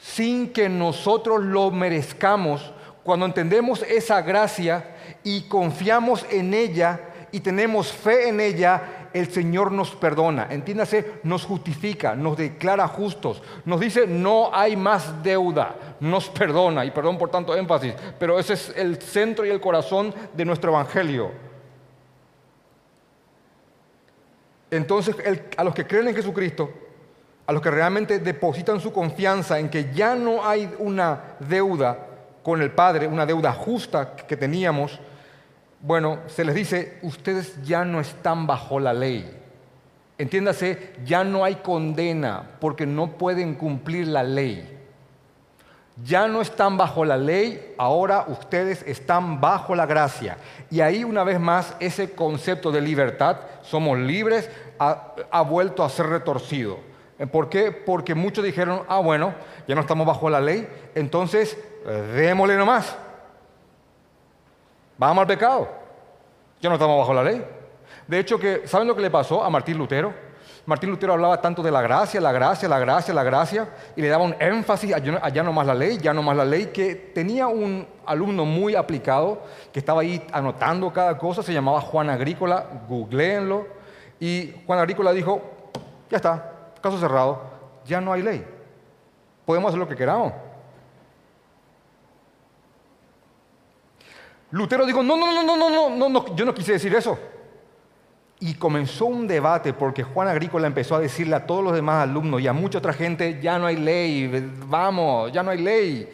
sin 0.00 0.52
que 0.52 0.68
nosotros 0.68 1.42
lo 1.42 1.70
merezcamos, 1.70 2.72
cuando 3.02 3.26
entendemos 3.26 3.82
esa 3.82 4.22
gracia 4.22 4.96
y 5.22 5.42
confiamos 5.42 6.24
en 6.30 6.54
ella 6.54 7.00
y 7.32 7.40
tenemos 7.40 7.92
fe 7.92 8.28
en 8.28 8.40
ella, 8.40 9.08
el 9.12 9.30
Señor 9.30 9.72
nos 9.72 9.90
perdona, 9.92 10.46
entiéndase, 10.50 11.20
nos 11.22 11.44
justifica, 11.44 12.14
nos 12.14 12.36
declara 12.36 12.86
justos, 12.88 13.42
nos 13.64 13.80
dice 13.80 14.06
no 14.06 14.50
hay 14.52 14.76
más 14.76 15.22
deuda, 15.22 15.74
nos 16.00 16.28
perdona, 16.28 16.84
y 16.84 16.90
perdón 16.90 17.18
por 17.18 17.30
tanto 17.30 17.54
énfasis, 17.56 17.94
pero 18.18 18.38
ese 18.38 18.54
es 18.54 18.72
el 18.76 19.00
centro 19.00 19.44
y 19.44 19.50
el 19.50 19.60
corazón 19.60 20.14
de 20.34 20.44
nuestro 20.44 20.70
Evangelio. 20.70 21.30
Entonces, 24.70 25.16
a 25.56 25.64
los 25.64 25.74
que 25.74 25.86
creen 25.86 26.08
en 26.08 26.14
Jesucristo, 26.14 26.70
a 27.50 27.52
los 27.52 27.62
que 27.62 27.70
realmente 27.72 28.20
depositan 28.20 28.78
su 28.78 28.92
confianza 28.92 29.58
en 29.58 29.68
que 29.68 29.92
ya 29.92 30.14
no 30.14 30.46
hay 30.46 30.72
una 30.78 31.34
deuda 31.40 31.98
con 32.44 32.62
el 32.62 32.70
Padre, 32.70 33.08
una 33.08 33.26
deuda 33.26 33.52
justa 33.52 34.14
que 34.14 34.36
teníamos, 34.36 35.00
bueno, 35.80 36.20
se 36.28 36.44
les 36.44 36.54
dice, 36.54 37.00
ustedes 37.02 37.60
ya 37.64 37.84
no 37.84 37.98
están 37.98 38.46
bajo 38.46 38.78
la 38.78 38.92
ley. 38.92 39.28
Entiéndase, 40.16 40.92
ya 41.04 41.24
no 41.24 41.44
hay 41.44 41.56
condena 41.56 42.50
porque 42.60 42.86
no 42.86 43.18
pueden 43.18 43.56
cumplir 43.56 44.06
la 44.06 44.22
ley. 44.22 44.78
Ya 46.04 46.28
no 46.28 46.42
están 46.42 46.76
bajo 46.76 47.04
la 47.04 47.16
ley, 47.16 47.74
ahora 47.78 48.26
ustedes 48.28 48.84
están 48.86 49.40
bajo 49.40 49.74
la 49.74 49.86
gracia. 49.86 50.36
Y 50.70 50.82
ahí 50.82 51.02
una 51.02 51.24
vez 51.24 51.40
más 51.40 51.74
ese 51.80 52.12
concepto 52.12 52.70
de 52.70 52.80
libertad, 52.80 53.38
somos 53.62 53.98
libres, 53.98 54.48
ha, 54.78 55.14
ha 55.32 55.42
vuelto 55.42 55.82
a 55.82 55.90
ser 55.90 56.06
retorcido. 56.06 56.89
¿Por 57.26 57.48
qué? 57.48 57.70
Porque 57.72 58.14
muchos 58.14 58.44
dijeron, 58.44 58.82
ah, 58.88 58.98
bueno, 59.00 59.34
ya 59.68 59.74
no 59.74 59.82
estamos 59.82 60.06
bajo 60.06 60.30
la 60.30 60.40
ley, 60.40 60.66
entonces 60.94 61.58
démosle 62.14 62.56
nomás. 62.56 62.96
Vamos 64.96 65.22
al 65.22 65.26
pecado. 65.26 65.68
Ya 66.60 66.68
no 66.68 66.74
estamos 66.74 66.98
bajo 66.98 67.14
la 67.14 67.22
ley. 67.22 67.44
De 68.06 68.18
hecho, 68.18 68.38
¿saben 68.64 68.88
lo 68.88 68.94
que 68.94 69.02
le 69.02 69.10
pasó 69.10 69.42
a 69.42 69.50
Martín 69.50 69.78
Lutero? 69.78 70.12
Martín 70.66 70.90
Lutero 70.90 71.14
hablaba 71.14 71.40
tanto 71.40 71.62
de 71.62 71.70
la 71.70 71.80
gracia, 71.80 72.20
la 72.20 72.32
gracia, 72.32 72.68
la 72.68 72.78
gracia, 72.78 73.14
la 73.14 73.22
gracia, 73.22 73.68
y 73.96 74.02
le 74.02 74.08
daba 74.08 74.24
un 74.24 74.36
énfasis 74.38 74.92
a 74.94 74.98
ya 74.98 75.42
no 75.42 75.52
más 75.52 75.66
la 75.66 75.74
ley, 75.74 75.98
ya 75.98 76.12
no 76.12 76.22
más 76.22 76.36
la 76.36 76.44
ley, 76.44 76.66
que 76.66 76.94
tenía 76.94 77.46
un 77.46 77.86
alumno 78.04 78.44
muy 78.44 78.74
aplicado 78.74 79.42
que 79.72 79.78
estaba 79.78 80.02
ahí 80.02 80.24
anotando 80.32 80.92
cada 80.92 81.16
cosa, 81.16 81.42
se 81.42 81.52
llamaba 81.52 81.80
Juan 81.80 82.10
Agrícola, 82.10 82.66
googleenlo, 82.88 83.66
y 84.20 84.54
Juan 84.66 84.78
Agrícola 84.80 85.12
dijo, 85.12 85.40
ya 86.10 86.18
está, 86.18 86.49
caso 86.80 86.98
cerrado, 86.98 87.42
ya 87.84 88.00
no 88.00 88.12
hay 88.12 88.22
ley. 88.22 88.44
Podemos 89.44 89.68
hacer 89.68 89.78
lo 89.78 89.88
que 89.88 89.96
queramos. 89.96 90.32
Lutero 94.50 94.84
dijo, 94.84 95.02
no, 95.02 95.16
no, 95.16 95.32
no, 95.32 95.56
no, 95.56 95.90
no, 95.90 96.08
no, 96.08 96.34
yo 96.34 96.44
no 96.44 96.54
quise 96.54 96.72
decir 96.72 96.94
eso. 96.94 97.18
Y 98.40 98.54
comenzó 98.54 99.06
un 99.06 99.28
debate 99.28 99.72
porque 99.72 100.02
Juan 100.02 100.26
Agrícola 100.28 100.66
empezó 100.66 100.96
a 100.96 101.00
decirle 101.00 101.36
a 101.36 101.46
todos 101.46 101.62
los 101.62 101.74
demás 101.74 102.02
alumnos 102.02 102.40
y 102.40 102.48
a 102.48 102.52
mucha 102.52 102.78
otra 102.78 102.92
gente, 102.92 103.38
ya 103.40 103.58
no 103.58 103.66
hay 103.66 103.76
ley, 103.76 104.50
vamos, 104.66 105.30
ya 105.30 105.42
no 105.42 105.50
hay 105.50 105.58
ley. 105.58 106.08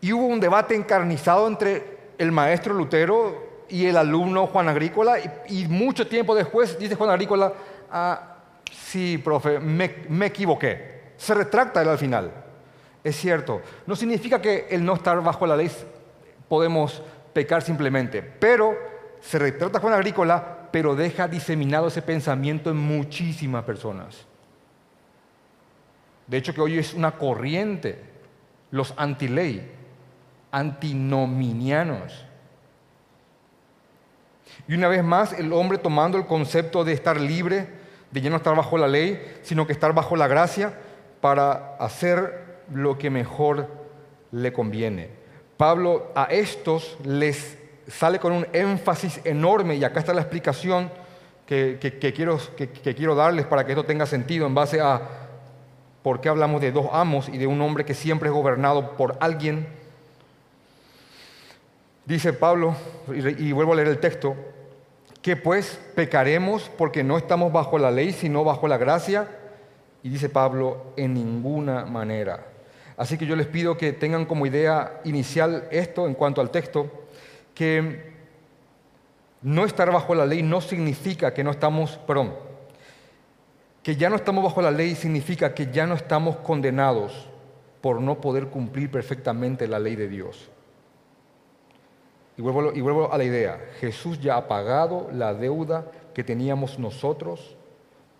Y 0.00 0.12
hubo 0.12 0.26
un 0.26 0.40
debate 0.40 0.74
encarnizado 0.74 1.46
entre 1.46 1.98
el 2.16 2.32
maestro 2.32 2.74
Lutero 2.74 3.64
y 3.68 3.86
el 3.86 3.96
alumno 3.96 4.46
Juan 4.46 4.68
Agrícola 4.68 5.16
y, 5.48 5.66
mucho 5.66 6.06
tiempo 6.06 6.34
después 6.34 6.78
dice 6.78 6.94
Juan 6.94 7.10
Agrícola, 7.10 7.52
ah, 7.90 8.31
sí, 8.92 9.16
profe, 9.16 9.58
me, 9.58 10.26
equivoqué. 10.26 11.12
Se 11.16 11.32
retracta 11.32 11.80
él 11.80 11.88
al 11.88 11.98
final. 11.98 12.30
Es 13.02 13.16
cierto. 13.16 13.62
No 13.86 13.96
significa 13.96 14.40
que 14.40 14.66
el 14.70 14.84
no 14.84 14.94
estar 14.94 15.20
bajo 15.22 15.46
la 15.46 15.56
ley 15.56 15.70
podemos 16.46 17.02
pecar 17.32 17.62
simplemente, 17.62 18.20
pero 18.22 18.76
se 19.20 19.38
retrata 19.38 19.80
Juan 19.80 19.94
Agrícola, 19.94 20.68
pero 20.70 20.94
deja 20.94 21.26
diseminado 21.26 21.88
ese 21.88 22.02
pensamiento 22.02 22.70
en 22.70 22.76
muchísimas 22.76 23.64
personas. 23.64 24.26
De 26.26 26.36
hecho, 26.36 26.52
que 26.52 26.60
hoy 26.60 26.78
es 26.78 26.92
una 26.92 27.12
corriente, 27.12 27.98
los 28.70 28.92
antiley, 28.98 29.70
antinominianos. 30.50 32.26
Y 34.68 34.74
una 34.74 34.88
vez 34.88 35.02
más, 35.02 35.32
el 35.32 35.52
hombre 35.52 35.78
tomando 35.78 36.18
el 36.18 36.26
concepto 36.26 36.84
de 36.84 36.92
estar 36.92 37.18
libre, 37.18 37.81
de 38.12 38.20
ya 38.20 38.30
no 38.30 38.36
estar 38.36 38.54
bajo 38.54 38.78
la 38.78 38.86
ley, 38.86 39.38
sino 39.42 39.66
que 39.66 39.72
estar 39.72 39.92
bajo 39.94 40.16
la 40.16 40.28
gracia 40.28 40.74
para 41.20 41.76
hacer 41.78 42.62
lo 42.72 42.98
que 42.98 43.10
mejor 43.10 43.68
le 44.30 44.52
conviene. 44.52 45.10
Pablo 45.56 46.12
a 46.14 46.24
estos 46.24 46.98
les 47.04 47.58
sale 47.88 48.18
con 48.18 48.32
un 48.32 48.46
énfasis 48.52 49.20
enorme 49.24 49.76
y 49.76 49.84
acá 49.84 50.00
está 50.00 50.14
la 50.14 50.20
explicación 50.20 50.90
que, 51.46 51.78
quiero, 52.14 52.38
que, 52.56 52.94
quiero 52.94 53.14
darles 53.14 53.46
para 53.46 53.64
que 53.64 53.72
esto 53.72 53.84
tenga 53.84 54.06
sentido 54.06 54.46
en 54.46 54.54
base 54.54 54.80
a 54.80 55.02
por 56.02 56.20
qué 56.20 56.28
hablamos 56.28 56.60
de 56.60 56.72
dos 56.72 56.86
amos 56.92 57.28
y 57.28 57.38
de 57.38 57.46
un 57.46 57.60
hombre 57.60 57.84
que 57.84 57.94
siempre 57.94 58.28
es 58.28 58.34
gobernado 58.34 58.96
por 58.96 59.16
alguien. 59.20 59.66
Dice 62.06 62.32
Pablo, 62.32 62.74
y 63.14 63.52
vuelvo 63.52 63.74
a 63.74 63.76
leer 63.76 63.88
el 63.88 63.98
texto, 63.98 64.34
que 65.22 65.36
pues 65.36 65.80
pecaremos 65.94 66.70
porque 66.76 67.04
no 67.04 67.16
estamos 67.16 67.52
bajo 67.52 67.78
la 67.78 67.92
ley, 67.92 68.12
sino 68.12 68.42
bajo 68.42 68.66
la 68.66 68.76
gracia. 68.76 69.28
Y 70.02 70.08
dice 70.08 70.28
Pablo, 70.28 70.92
en 70.96 71.14
ninguna 71.14 71.86
manera. 71.86 72.44
Así 72.96 73.16
que 73.16 73.26
yo 73.26 73.36
les 73.36 73.46
pido 73.46 73.76
que 73.76 73.92
tengan 73.92 74.26
como 74.26 74.46
idea 74.46 75.00
inicial 75.04 75.68
esto 75.70 76.06
en 76.06 76.14
cuanto 76.14 76.40
al 76.40 76.50
texto, 76.50 76.90
que 77.54 78.12
no 79.42 79.64
estar 79.64 79.90
bajo 79.92 80.14
la 80.14 80.26
ley 80.26 80.42
no 80.42 80.60
significa 80.60 81.32
que 81.32 81.44
no 81.44 81.52
estamos, 81.52 81.98
perdón, 82.06 82.34
que 83.82 83.96
ya 83.96 84.10
no 84.10 84.16
estamos 84.16 84.44
bajo 84.44 84.60
la 84.60 84.70
ley 84.70 84.94
significa 84.94 85.54
que 85.54 85.70
ya 85.72 85.86
no 85.86 85.94
estamos 85.94 86.36
condenados 86.36 87.28
por 87.80 88.00
no 88.00 88.20
poder 88.20 88.46
cumplir 88.46 88.90
perfectamente 88.90 89.66
la 89.66 89.78
ley 89.78 89.96
de 89.96 90.08
Dios. 90.08 90.50
Y 92.42 92.44
vuelvo, 92.44 92.72
y 92.72 92.80
vuelvo 92.80 93.12
a 93.12 93.18
la 93.18 93.22
idea, 93.22 93.60
Jesús 93.78 94.20
ya 94.20 94.36
ha 94.36 94.48
pagado 94.48 95.08
la 95.12 95.32
deuda 95.32 95.86
que 96.12 96.24
teníamos 96.24 96.76
nosotros 96.76 97.54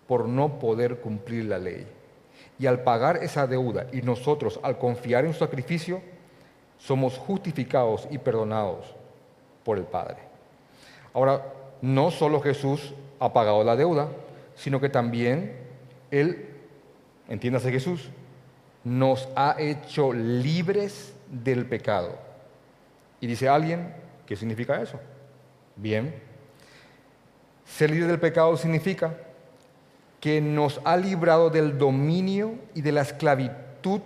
por 0.06 0.28
no 0.28 0.60
poder 0.60 1.00
cumplir 1.00 1.46
la 1.46 1.58
ley. 1.58 1.88
Y 2.56 2.66
al 2.66 2.84
pagar 2.84 3.16
esa 3.16 3.48
deuda 3.48 3.88
y 3.92 4.02
nosotros 4.02 4.60
al 4.62 4.78
confiar 4.78 5.24
en 5.24 5.32
su 5.32 5.40
sacrificio, 5.40 6.00
somos 6.78 7.18
justificados 7.18 8.06
y 8.12 8.18
perdonados 8.18 8.94
por 9.64 9.76
el 9.76 9.84
Padre. 9.84 10.18
Ahora, 11.14 11.42
no 11.80 12.12
solo 12.12 12.40
Jesús 12.40 12.94
ha 13.18 13.32
pagado 13.32 13.64
la 13.64 13.74
deuda, 13.74 14.06
sino 14.54 14.80
que 14.80 14.88
también 14.88 15.56
Él, 16.12 16.48
entiéndase 17.28 17.72
Jesús, 17.72 18.08
nos 18.84 19.28
ha 19.34 19.56
hecho 19.58 20.12
libres 20.12 21.12
del 21.28 21.66
pecado. 21.66 22.16
Y 23.20 23.26
dice 23.26 23.48
alguien, 23.48 24.01
¿Qué 24.32 24.36
significa 24.36 24.80
eso? 24.80 24.98
Bien. 25.76 26.14
Ser 27.66 27.90
libre 27.90 28.06
del 28.06 28.18
pecado 28.18 28.56
significa 28.56 29.14
que 30.20 30.40
nos 30.40 30.80
ha 30.86 30.96
librado 30.96 31.50
del 31.50 31.76
dominio 31.76 32.54
y 32.72 32.80
de 32.80 32.92
la 32.92 33.02
esclavitud 33.02 34.00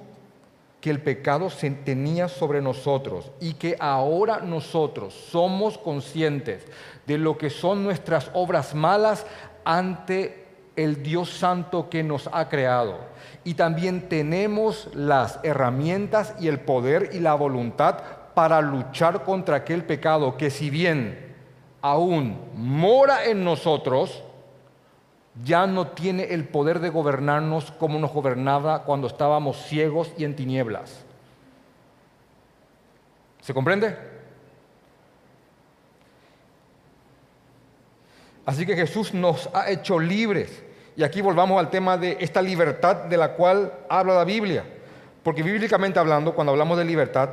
que 0.81 0.91
el 0.91 1.01
pecado 1.01 1.49
tenía 1.85 2.27
sobre 2.27 2.61
nosotros 2.61 3.31
y 3.39 3.55
que 3.55 3.77
ahora 3.79 4.41
nosotros 4.41 5.15
somos 5.15 5.79
conscientes 5.79 6.65
de 7.07 7.19
lo 7.19 7.39
que 7.39 7.49
son 7.49 7.85
nuestras 7.85 8.29
obras 8.35 8.75
malas 8.75 9.25
ante 9.65 10.45
el 10.75 11.05
Dios 11.05 11.31
Santo 11.31 11.89
que 11.89 12.03
nos 12.03 12.29
ha 12.33 12.49
creado. 12.49 12.99
Y 13.45 13.55
también 13.55 14.09
tenemos 14.09 14.89
las 14.93 15.39
herramientas 15.45 16.35
y 16.41 16.49
el 16.49 16.59
poder 16.59 17.11
y 17.13 17.21
la 17.21 17.35
voluntad 17.35 18.03
para 18.37 18.61
luchar 18.61 19.25
contra 19.25 19.57
aquel 19.57 19.87
pecado 19.87 20.37
que 20.37 20.51
si 20.51 20.69
bien 20.69 21.35
aún 21.81 22.39
mora 22.55 23.25
en 23.25 23.43
nosotros, 23.43 24.23
ya 25.43 25.67
no 25.67 25.87
tiene 25.87 26.25
el 26.25 26.47
poder 26.47 26.81
de 26.81 26.91
gobernarnos 26.91 27.71
como 27.71 27.99
nos 27.99 28.13
gobernaba 28.13 28.83
cuando 28.83 29.07
estábamos 29.07 29.57
ciegos 29.63 30.13
y 30.19 30.25
en 30.25 30.37
tinieblas. 30.37 31.03
¿Se 33.41 33.55
comprende? 33.55 33.97
Así 38.45 38.67
que 38.67 38.77
Jesús 38.77 39.15
nos 39.15 39.49
ha 39.55 39.71
hecho 39.71 39.99
libres. 39.99 40.63
Y 40.95 41.05
aquí 41.05 41.23
volvamos 41.23 41.59
al 41.59 41.71
tema 41.71 41.97
de 41.97 42.19
esta 42.21 42.43
libertad 42.43 43.05
de 43.07 43.17
la 43.17 43.33
cual 43.33 43.73
habla 43.89 44.13
la 44.13 44.25
Biblia. 44.25 44.63
Porque 45.23 45.43
bíblicamente 45.43 45.99
hablando, 45.99 46.35
cuando 46.35 46.53
hablamos 46.53 46.77
de 46.77 46.85
libertad, 46.85 47.31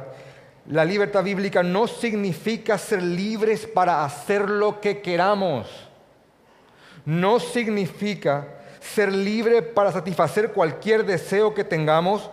la 0.67 0.85
libertad 0.85 1.23
bíblica 1.23 1.61
no 1.63 1.87
significa 1.87 2.77
ser 2.77 3.01
libres 3.01 3.67
para 3.67 4.05
hacer 4.05 4.49
lo 4.49 4.79
que 4.79 5.01
queramos 5.01 5.67
no 7.05 7.39
significa 7.39 8.47
ser 8.79 9.11
libre 9.11 9.61
para 9.61 9.91
satisfacer 9.91 10.51
cualquier 10.51 11.05
deseo 11.05 11.53
que 11.53 11.63
tengamos, 11.63 12.29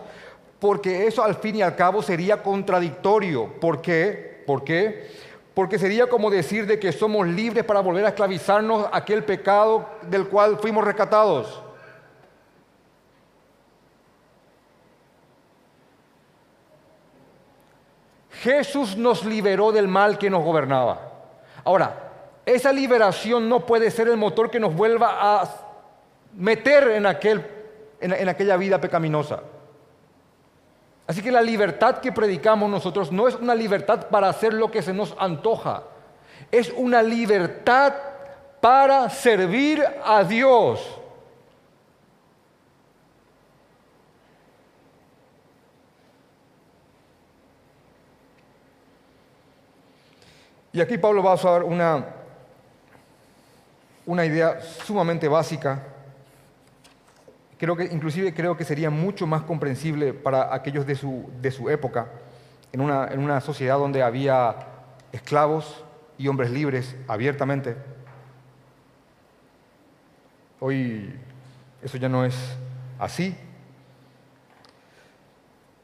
porque 0.59 1.07
eso 1.07 1.23
al 1.23 1.35
fin 1.35 1.57
y 1.57 1.61
al 1.61 1.75
cabo 1.75 2.01
sería 2.01 2.43
contradictorio. 2.43 3.53
¿Por 3.59 3.81
qué? 3.81 4.43
¿Por 4.45 4.63
qué? 4.63 5.09
Porque 5.53 5.79
sería 5.79 6.07
como 6.07 6.29
decir 6.29 6.65
de 6.65 6.79
que 6.79 6.91
somos 6.91 7.27
libres 7.27 7.63
para 7.63 7.81
volver 7.81 8.05
a 8.05 8.09
esclavizarnos 8.09 8.87
aquel 8.91 9.23
pecado 9.23 9.89
del 10.03 10.27
cual 10.27 10.57
fuimos 10.59 10.83
rescatados. 10.83 11.61
Jesús 18.41 18.97
nos 18.97 19.23
liberó 19.23 19.71
del 19.71 19.87
mal 19.87 20.17
que 20.17 20.29
nos 20.29 20.43
gobernaba. 20.43 20.99
Ahora, 21.63 22.11
esa 22.43 22.73
liberación 22.73 23.47
no 23.47 23.67
puede 23.67 23.91
ser 23.91 24.07
el 24.07 24.17
motor 24.17 24.49
que 24.49 24.59
nos 24.59 24.73
vuelva 24.75 25.41
a 25.41 25.49
meter 26.35 26.87
en, 26.89 27.05
aquel, 27.05 27.45
en, 27.99 28.27
aquella 28.27 28.57
vida 28.57 28.81
pecaminosa. 28.81 29.41
Así 31.05 31.21
que 31.21 31.31
la 31.31 31.43
libertad 31.43 31.99
que 31.99 32.11
predicamos 32.11 32.67
nosotros 32.67 33.11
no 33.11 33.27
es 33.27 33.35
una 33.35 33.53
libertad 33.53 34.07
para 34.07 34.29
hacer 34.29 34.53
lo 34.53 34.71
que 34.71 34.81
se 34.81 34.93
nos 34.93 35.15
antoja, 35.19 35.83
es 36.51 36.73
una 36.75 37.03
libertad 37.03 37.93
para 38.59 39.07
servir 39.11 39.85
a 40.03 40.23
Dios. 40.23 41.00
Y 50.73 50.81
aquí 50.81 50.97
Pablo 50.97 51.21
va 51.21 51.31
a 51.31 51.35
usar 51.35 51.63
una 51.63 52.21
una 54.05 54.25
idea 54.25 54.61
sumamente 54.61 55.27
básica. 55.27 55.83
Creo 57.57 57.75
que, 57.75 57.85
inclusive 57.85 58.33
creo 58.33 58.57
que 58.57 58.65
sería 58.65 58.89
mucho 58.89 59.27
más 59.27 59.43
comprensible 59.43 60.13
para 60.13 60.53
aquellos 60.53 60.85
de 60.85 60.95
su, 60.95 61.29
de 61.41 61.51
su 61.51 61.69
época, 61.69 62.09
en 62.71 62.81
una, 62.81 63.07
en 63.07 63.19
una 63.19 63.39
sociedad 63.41 63.77
donde 63.77 64.01
había 64.01 64.55
esclavos 65.11 65.83
y 66.17 66.27
hombres 66.27 66.49
libres 66.49 66.95
abiertamente. 67.07 67.75
Hoy 70.59 71.13
eso 71.83 71.97
ya 71.97 72.09
no 72.09 72.25
es 72.25 72.35
así. 72.99 73.35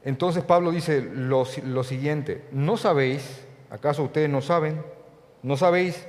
Entonces 0.04 0.42
Pablo 0.42 0.70
dice 0.70 1.02
lo, 1.02 1.46
lo, 1.64 1.84
siguiente, 1.84 2.46
¿no 2.52 2.76
sabéis, 2.76 3.44
acaso 3.70 4.02
ustedes 4.02 4.30
no 4.30 4.40
saben, 4.40 4.82
no 5.42 5.56
sabéis 5.56 6.06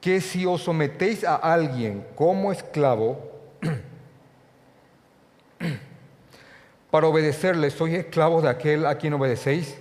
que 0.00 0.20
si 0.20 0.44
os 0.44 0.62
sometéis 0.62 1.24
a 1.24 1.36
alguien 1.36 2.06
como 2.14 2.52
esclavo, 2.52 3.18
para 6.90 7.06
obedecerle, 7.06 7.70
sois 7.70 7.94
esclavos 7.94 8.42
de 8.42 8.50
aquel 8.50 8.86
a 8.86 8.98
quien 8.98 9.14
obedecéis, 9.14 9.78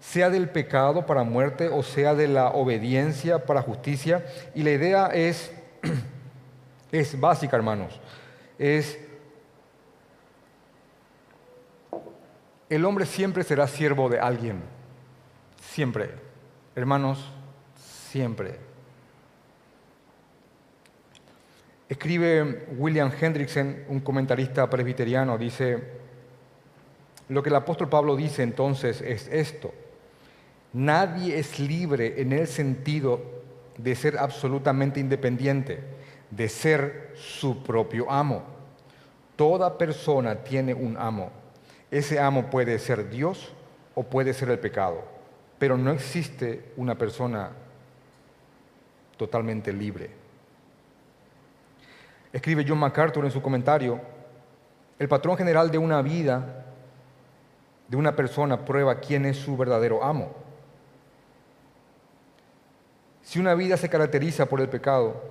sea 0.00 0.30
del 0.30 0.48
pecado 0.48 1.06
para 1.06 1.22
muerte 1.22 1.68
o 1.68 1.82
sea 1.82 2.14
de 2.14 2.28
la 2.28 2.48
obediencia 2.48 3.44
para 3.44 3.62
justicia. 3.62 4.24
Y 4.54 4.62
la 4.62 4.70
idea 4.70 5.06
es, 5.08 5.52
es 6.92 7.18
básica, 7.20 7.56
hermanos. 7.56 8.00
Es, 8.58 8.98
el 12.68 12.84
hombre 12.84 13.06
siempre 13.06 13.44
será 13.44 13.66
siervo 13.66 14.08
de 14.08 14.18
alguien. 14.18 14.62
Siempre. 15.60 16.27
Hermanos, 16.78 17.18
siempre. 17.74 18.54
Escribe 21.88 22.68
William 22.78 23.10
Hendrickson, 23.20 23.78
un 23.88 23.98
comentarista 23.98 24.70
presbiteriano, 24.70 25.36
dice, 25.36 25.82
lo 27.30 27.42
que 27.42 27.48
el 27.48 27.56
apóstol 27.56 27.88
Pablo 27.88 28.14
dice 28.14 28.44
entonces 28.44 29.00
es 29.00 29.26
esto, 29.26 29.74
nadie 30.72 31.40
es 31.40 31.58
libre 31.58 32.22
en 32.22 32.32
el 32.32 32.46
sentido 32.46 33.22
de 33.76 33.96
ser 33.96 34.16
absolutamente 34.16 35.00
independiente, 35.00 35.80
de 36.30 36.48
ser 36.48 37.10
su 37.16 37.64
propio 37.64 38.08
amo. 38.08 38.44
Toda 39.34 39.76
persona 39.76 40.44
tiene 40.44 40.74
un 40.74 40.96
amo. 40.96 41.32
Ese 41.90 42.20
amo 42.20 42.50
puede 42.50 42.78
ser 42.78 43.10
Dios 43.10 43.52
o 43.96 44.04
puede 44.04 44.32
ser 44.32 44.50
el 44.50 44.60
pecado, 44.60 45.17
pero 45.58 45.76
no 45.76 45.90
existe 45.90 46.72
una 46.76 46.96
persona 46.96 47.50
totalmente 49.16 49.72
libre. 49.72 50.10
Escribe 52.32 52.64
John 52.66 52.78
MacArthur 52.78 53.24
en 53.24 53.30
su 53.30 53.42
comentario, 53.42 54.00
el 54.98 55.08
patrón 55.08 55.36
general 55.36 55.70
de 55.70 55.78
una 55.78 56.02
vida, 56.02 56.66
de 57.88 57.96
una 57.96 58.14
persona, 58.14 58.64
prueba 58.64 59.00
quién 59.00 59.24
es 59.24 59.36
su 59.36 59.56
verdadero 59.56 60.04
amo. 60.04 60.32
Si 63.22 63.38
una 63.38 63.54
vida 63.54 63.76
se 63.76 63.88
caracteriza 63.88 64.46
por 64.46 64.60
el 64.60 64.68
pecado, 64.68 65.22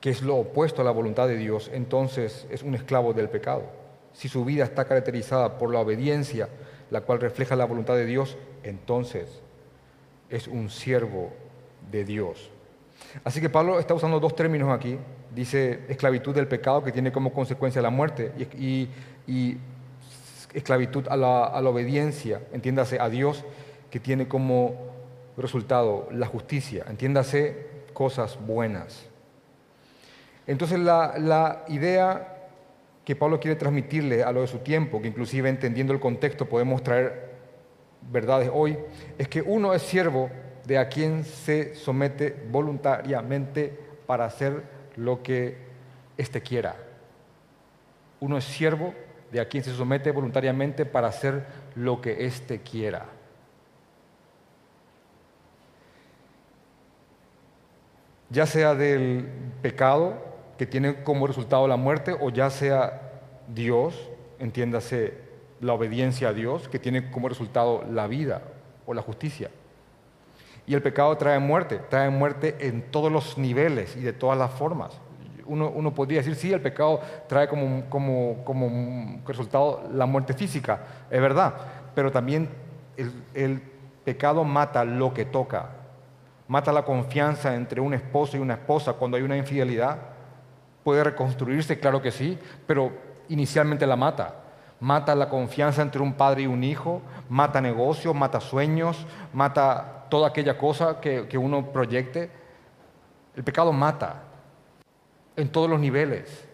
que 0.00 0.10
es 0.10 0.22
lo 0.22 0.36
opuesto 0.36 0.82
a 0.82 0.84
la 0.84 0.90
voluntad 0.90 1.28
de 1.28 1.36
Dios, 1.36 1.70
entonces 1.72 2.46
es 2.50 2.62
un 2.62 2.74
esclavo 2.74 3.12
del 3.12 3.28
pecado. 3.28 3.64
Si 4.12 4.28
su 4.28 4.44
vida 4.44 4.64
está 4.64 4.84
caracterizada 4.84 5.58
por 5.58 5.72
la 5.72 5.80
obediencia, 5.80 6.48
la 6.92 7.00
cual 7.00 7.20
refleja 7.20 7.56
la 7.56 7.64
voluntad 7.64 7.96
de 7.96 8.04
Dios, 8.04 8.36
entonces 8.62 9.40
es 10.28 10.46
un 10.46 10.68
siervo 10.68 11.32
de 11.90 12.04
Dios. 12.04 12.50
Así 13.24 13.40
que 13.40 13.48
Pablo 13.48 13.80
está 13.80 13.94
usando 13.94 14.20
dos 14.20 14.36
términos 14.36 14.68
aquí. 14.70 14.98
Dice 15.34 15.80
esclavitud 15.88 16.34
del 16.34 16.46
pecado 16.46 16.84
que 16.84 16.92
tiene 16.92 17.10
como 17.10 17.32
consecuencia 17.32 17.80
la 17.80 17.88
muerte 17.88 18.32
y, 18.58 18.88
esclavitud 20.52 21.08
a 21.08 21.16
la, 21.16 21.68
obediencia, 21.70 22.42
entiéndase, 22.52 23.00
a 23.00 23.08
Dios, 23.08 23.42
que 23.90 23.98
tiene 23.98 24.28
como 24.28 24.76
resultado 25.38 26.08
la 26.12 26.26
justicia, 26.26 26.84
entiéndase, 26.90 27.68
cosas 27.94 28.38
buenas. 28.38 29.06
Entonces 30.46 30.78
la, 30.78 31.64
idea 31.68 32.41
que 33.04 33.16
Pablo 33.16 33.40
quiere 33.40 33.56
transmitirle 33.56 34.22
a 34.22 34.32
lo 34.32 34.42
de 34.42 34.46
su 34.46 34.58
tiempo, 34.58 35.00
que 35.02 35.08
inclusive 35.08 35.48
entendiendo 35.48 35.92
el 35.92 36.00
contexto 36.00 36.48
podemos 36.48 36.82
traer 36.82 37.30
verdades 38.10 38.50
hoy, 38.52 38.78
es 39.18 39.28
que 39.28 39.42
uno 39.42 39.74
es 39.74 39.82
siervo 39.82 40.30
de 40.64 40.78
a 40.78 40.88
quien 40.88 41.24
se 41.24 41.74
somete 41.74 42.36
voluntariamente 42.50 43.76
para 44.06 44.24
hacer 44.24 44.62
lo 44.96 45.22
que 45.22 45.56
éste 46.16 46.40
quiera. 46.40 46.76
Uno 48.20 48.38
es 48.38 48.44
siervo 48.44 48.94
de 49.32 49.40
a 49.40 49.48
quien 49.48 49.64
se 49.64 49.72
somete 49.72 50.12
voluntariamente 50.12 50.86
para 50.86 51.08
hacer 51.08 51.44
lo 51.74 52.00
que 52.00 52.26
éste 52.26 52.60
quiera. 52.60 53.06
Ya 58.30 58.46
sea 58.46 58.74
del 58.74 59.26
pecado 59.60 60.31
que 60.58 60.66
tiene 60.66 61.02
como 61.02 61.26
resultado 61.26 61.66
la 61.66 61.76
muerte 61.76 62.16
o 62.18 62.30
ya 62.30 62.50
sea 62.50 63.12
Dios, 63.48 64.08
entiéndase 64.38 65.14
la 65.60 65.72
obediencia 65.72 66.28
a 66.28 66.32
Dios, 66.32 66.68
que 66.68 66.78
tiene 66.78 67.10
como 67.10 67.28
resultado 67.28 67.84
la 67.90 68.06
vida 68.06 68.42
o 68.86 68.94
la 68.94 69.02
justicia. 69.02 69.50
Y 70.66 70.74
el 70.74 70.82
pecado 70.82 71.16
trae 71.16 71.38
muerte, 71.38 71.80
trae 71.88 72.10
muerte 72.10 72.56
en 72.60 72.82
todos 72.90 73.10
los 73.10 73.38
niveles 73.38 73.96
y 73.96 74.00
de 74.00 74.12
todas 74.12 74.38
las 74.38 74.50
formas. 74.52 75.00
uno, 75.46 75.70
uno 75.70 75.92
podría 75.92 76.18
decir, 76.18 76.34
sí, 76.36 76.52
el 76.52 76.60
pecado 76.60 77.00
trae 77.28 77.48
como, 77.48 77.84
como, 77.88 78.42
como 78.44 79.20
resultado 79.26 79.82
la 79.92 80.06
muerte 80.06 80.34
física, 80.34 80.80
es 81.10 81.20
verdad, 81.20 81.54
pero 81.94 82.12
también 82.12 82.48
el, 82.96 83.12
el 83.34 83.62
pecado 84.04 84.44
mata 84.44 84.84
lo 84.84 85.12
que 85.12 85.24
toca, 85.24 85.70
mata 86.48 86.72
la 86.72 86.84
confianza 86.84 87.54
entre 87.54 87.80
un 87.80 87.94
esposo 87.94 88.36
y 88.36 88.40
una 88.40 88.54
esposa 88.54 88.94
cuando 88.94 89.16
hay 89.16 89.22
una 89.22 89.36
infidelidad. 89.36 90.11
Puede 90.84 91.04
reconstruirse, 91.04 91.78
claro 91.78 92.02
que 92.02 92.10
sí, 92.10 92.38
pero 92.66 92.92
inicialmente 93.28 93.86
la 93.86 93.96
mata. 93.96 94.36
Mata 94.80 95.14
la 95.14 95.28
confianza 95.28 95.80
entre 95.80 96.02
un 96.02 96.14
padre 96.14 96.42
y 96.42 96.46
un 96.46 96.64
hijo, 96.64 97.02
mata 97.28 97.60
negocios, 97.60 98.14
mata 98.14 98.40
sueños, 98.40 99.06
mata 99.32 100.06
toda 100.08 100.28
aquella 100.28 100.58
cosa 100.58 101.00
que, 101.00 101.28
que 101.28 101.38
uno 101.38 101.72
proyecte. 101.72 102.30
El 103.36 103.44
pecado 103.44 103.72
mata 103.72 104.22
en 105.36 105.48
todos 105.48 105.70
los 105.70 105.78
niveles. 105.78 106.48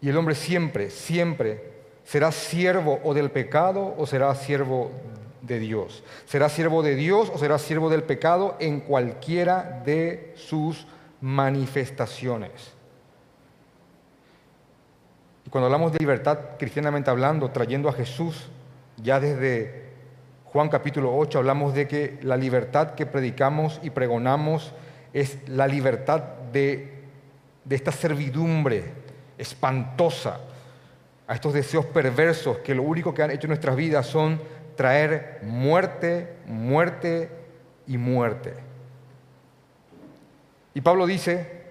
Y 0.00 0.08
el 0.08 0.16
hombre 0.16 0.36
siempre, 0.36 0.90
siempre 0.90 1.72
será 2.04 2.30
siervo 2.30 3.00
o 3.02 3.12
del 3.12 3.32
pecado 3.32 3.94
o 3.98 4.06
será 4.06 4.32
siervo 4.36 4.92
de 5.42 5.58
Dios. 5.58 6.02
Será 6.26 6.48
siervo 6.48 6.82
de 6.82 6.94
Dios 6.94 7.30
o 7.32 7.38
será 7.38 7.58
siervo 7.58 7.90
del 7.90 8.02
pecado 8.02 8.56
en 8.60 8.80
cualquiera 8.80 9.82
de 9.84 10.32
sus 10.36 10.86
manifestaciones. 11.20 12.72
Y 15.46 15.50
cuando 15.50 15.66
hablamos 15.66 15.92
de 15.92 15.98
libertad, 15.98 16.38
cristianamente 16.58 17.10
hablando, 17.10 17.50
trayendo 17.50 17.88
a 17.88 17.92
Jesús, 17.92 18.48
ya 18.96 19.20
desde 19.20 19.86
Juan 20.46 20.68
capítulo 20.68 21.16
8 21.16 21.38
hablamos 21.38 21.74
de 21.74 21.86
que 21.86 22.18
la 22.22 22.36
libertad 22.36 22.94
que 22.94 23.06
predicamos 23.06 23.78
y 23.82 23.90
pregonamos 23.90 24.72
es 25.12 25.38
la 25.48 25.68
libertad 25.68 26.20
de, 26.52 27.02
de 27.64 27.76
esta 27.76 27.92
servidumbre 27.92 28.84
espantosa 29.38 30.40
a 31.28 31.34
estos 31.34 31.52
deseos 31.52 31.86
perversos 31.86 32.58
que 32.58 32.74
lo 32.74 32.82
único 32.82 33.12
que 33.12 33.22
han 33.22 33.30
hecho 33.30 33.46
en 33.46 33.50
nuestras 33.50 33.76
vidas 33.76 34.06
son 34.06 34.40
traer 34.76 35.40
muerte, 35.42 36.36
muerte 36.46 37.30
y 37.86 37.98
muerte. 37.98 38.54
Y 40.74 40.80
Pablo 40.82 41.06
dice 41.06 41.64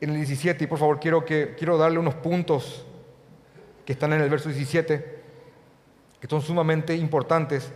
en 0.00 0.10
el 0.10 0.16
17, 0.16 0.64
y 0.64 0.66
por 0.66 0.78
favor 0.78 1.00
quiero, 1.00 1.24
que, 1.24 1.54
quiero 1.58 1.78
darle 1.78 1.98
unos 1.98 2.14
puntos 2.14 2.84
que 3.86 3.94
están 3.94 4.12
en 4.12 4.20
el 4.20 4.28
verso 4.28 4.50
17, 4.50 5.22
que 6.20 6.28
son 6.28 6.42
sumamente 6.42 6.94
importantes. 6.94 7.72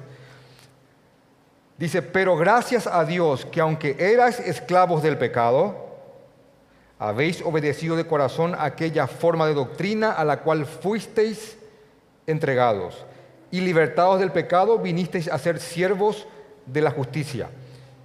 Dice, 1.78 2.02
pero 2.02 2.36
gracias 2.36 2.86
a 2.86 3.04
Dios 3.06 3.46
que 3.46 3.60
aunque 3.62 3.96
eras 3.98 4.38
esclavos 4.38 5.02
del 5.02 5.16
pecado, 5.16 5.88
habéis 6.98 7.40
obedecido 7.40 7.96
de 7.96 8.06
corazón 8.06 8.54
aquella 8.58 9.06
forma 9.06 9.46
de 9.46 9.54
doctrina 9.54 10.12
a 10.12 10.24
la 10.24 10.40
cual 10.40 10.66
fuisteis 10.66 11.56
entregados 12.26 13.06
y 13.50 13.60
libertados 13.60 14.20
del 14.20 14.32
pecado 14.32 14.78
vinisteis 14.78 15.28
a 15.28 15.38
ser 15.38 15.58
siervos 15.58 16.26
de 16.66 16.80
la 16.80 16.90
justicia. 16.90 17.48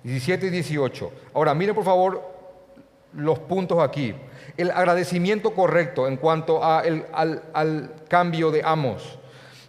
17 0.03 0.47
y 0.47 0.49
18. 0.49 1.11
Ahora, 1.33 1.53
miren 1.53 1.75
por 1.75 1.83
favor 1.83 2.21
los 3.13 3.39
puntos 3.39 3.79
aquí. 3.79 4.13
El 4.57 4.71
agradecimiento 4.71 5.51
correcto 5.51 6.07
en 6.07 6.17
cuanto 6.17 6.63
a 6.63 6.79
al, 6.79 7.43
al 7.53 7.93
cambio 8.07 8.51
de 8.51 8.61
amos. 8.63 9.19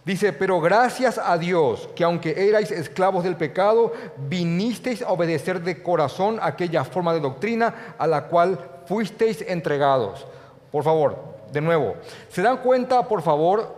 Dice, 0.07 0.31
pero 0.31 0.61
gracias 0.61 1.17
a 1.21 1.37
Dios 1.37 1.89
que 1.93 2.05
aunque 2.05 2.47
erais 2.47 2.71
esclavos 2.71 3.25
del 3.25 3.35
pecado, 3.35 3.91
vinisteis 4.29 5.01
a 5.01 5.11
obedecer 5.11 5.61
de 5.61 5.83
corazón 5.83 6.39
aquella 6.41 6.85
forma 6.85 7.13
de 7.13 7.19
doctrina 7.19 7.95
a 7.97 8.07
la 8.07 8.27
cual 8.27 8.57
fuisteis 8.85 9.43
entregados. 9.45 10.25
Por 10.71 10.85
favor, 10.85 11.17
de 11.51 11.59
nuevo, 11.59 11.95
¿se 12.29 12.41
dan 12.41 12.57
cuenta, 12.57 13.05
por 13.05 13.21
favor? 13.21 13.75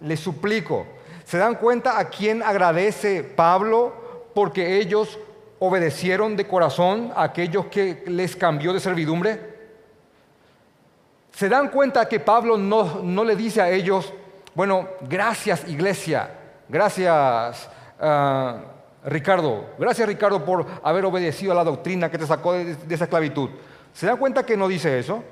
Les 0.00 0.20
suplico, 0.20 0.86
¿se 1.24 1.38
dan 1.38 1.56
cuenta 1.56 1.98
a 1.98 2.08
quién 2.08 2.42
agradece 2.42 3.22
Pablo 3.22 4.30
porque 4.34 4.78
ellos 4.78 5.18
obedecieron 5.58 6.36
de 6.36 6.46
corazón 6.46 7.12
a 7.16 7.24
aquellos 7.24 7.66
que 7.66 8.04
les 8.06 8.36
cambió 8.36 8.72
de 8.72 8.80
servidumbre? 8.80 9.54
¿Se 11.32 11.48
dan 11.48 11.68
cuenta 11.68 12.06
que 12.08 12.20
Pablo 12.20 12.56
no, 12.56 13.02
no 13.02 13.24
le 13.24 13.34
dice 13.34 13.60
a 13.60 13.70
ellos, 13.70 14.12
bueno, 14.54 14.88
gracias 15.00 15.68
iglesia, 15.68 16.30
gracias 16.68 17.68
uh, 18.00 19.08
Ricardo, 19.08 19.70
gracias 19.78 20.06
Ricardo 20.06 20.44
por 20.44 20.64
haber 20.82 21.04
obedecido 21.04 21.52
a 21.52 21.56
la 21.56 21.64
doctrina 21.64 22.10
que 22.10 22.18
te 22.18 22.26
sacó 22.26 22.52
de, 22.52 22.76
de 22.76 22.94
esa 22.94 23.04
esclavitud. 23.04 23.50
¿Se 23.92 24.06
dan 24.06 24.16
cuenta 24.16 24.46
que 24.46 24.56
no 24.56 24.68
dice 24.68 24.98
eso? 24.98 25.24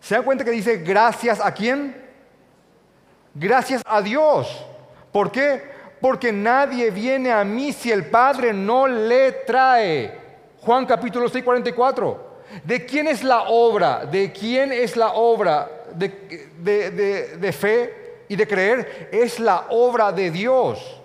¿Se 0.00 0.14
dan 0.14 0.22
cuenta 0.22 0.44
que 0.44 0.50
dice 0.50 0.76
gracias 0.78 1.40
a 1.44 1.52
quién? 1.52 2.04
Gracias 3.34 3.82
a 3.84 4.00
Dios. 4.00 4.64
¿Por 5.12 5.30
qué? 5.30 5.62
Porque 6.00 6.32
nadie 6.32 6.90
viene 6.90 7.32
a 7.32 7.44
mí 7.44 7.72
si 7.72 7.90
el 7.90 8.06
Padre 8.06 8.52
no 8.52 8.86
le 8.86 9.32
trae. 9.32 10.18
Juan 10.60 10.86
capítulo 10.86 11.28
6, 11.28 11.44
44. 11.44 12.28
¿De 12.64 12.86
quién 12.86 13.08
es 13.08 13.22
la 13.22 13.42
obra? 13.48 14.06
¿De 14.06 14.32
quién 14.32 14.72
es 14.72 14.96
la 14.96 15.12
obra 15.12 15.68
de, 15.94 16.48
de, 16.58 16.90
de, 16.90 17.36
de 17.36 17.52
fe? 17.52 17.98
y 18.28 18.36
de 18.36 18.46
creer 18.46 19.08
es 19.10 19.40
la 19.40 19.66
obra 19.70 20.12
de 20.12 20.30
Dios. 20.30 20.97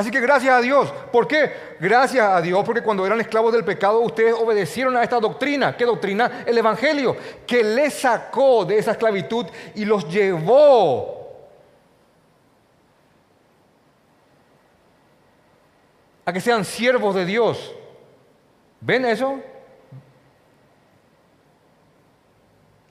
Así 0.00 0.10
que 0.10 0.18
gracias 0.18 0.54
a 0.54 0.62
Dios. 0.62 0.90
¿Por 1.12 1.28
qué? 1.28 1.52
Gracias 1.78 2.26
a 2.26 2.40
Dios 2.40 2.64
porque 2.64 2.80
cuando 2.80 3.04
eran 3.04 3.20
esclavos 3.20 3.52
del 3.52 3.66
pecado 3.66 4.00
ustedes 4.00 4.32
obedecieron 4.32 4.96
a 4.96 5.02
esta 5.02 5.20
doctrina. 5.20 5.76
¿Qué 5.76 5.84
doctrina? 5.84 6.42
El 6.46 6.56
Evangelio, 6.56 7.14
que 7.46 7.62
les 7.62 7.92
sacó 7.92 8.64
de 8.64 8.78
esa 8.78 8.92
esclavitud 8.92 9.44
y 9.74 9.84
los 9.84 10.08
llevó 10.08 11.28
a 16.24 16.32
que 16.32 16.40
sean 16.40 16.64
siervos 16.64 17.14
de 17.14 17.26
Dios. 17.26 17.74
¿Ven 18.80 19.04
eso? 19.04 19.38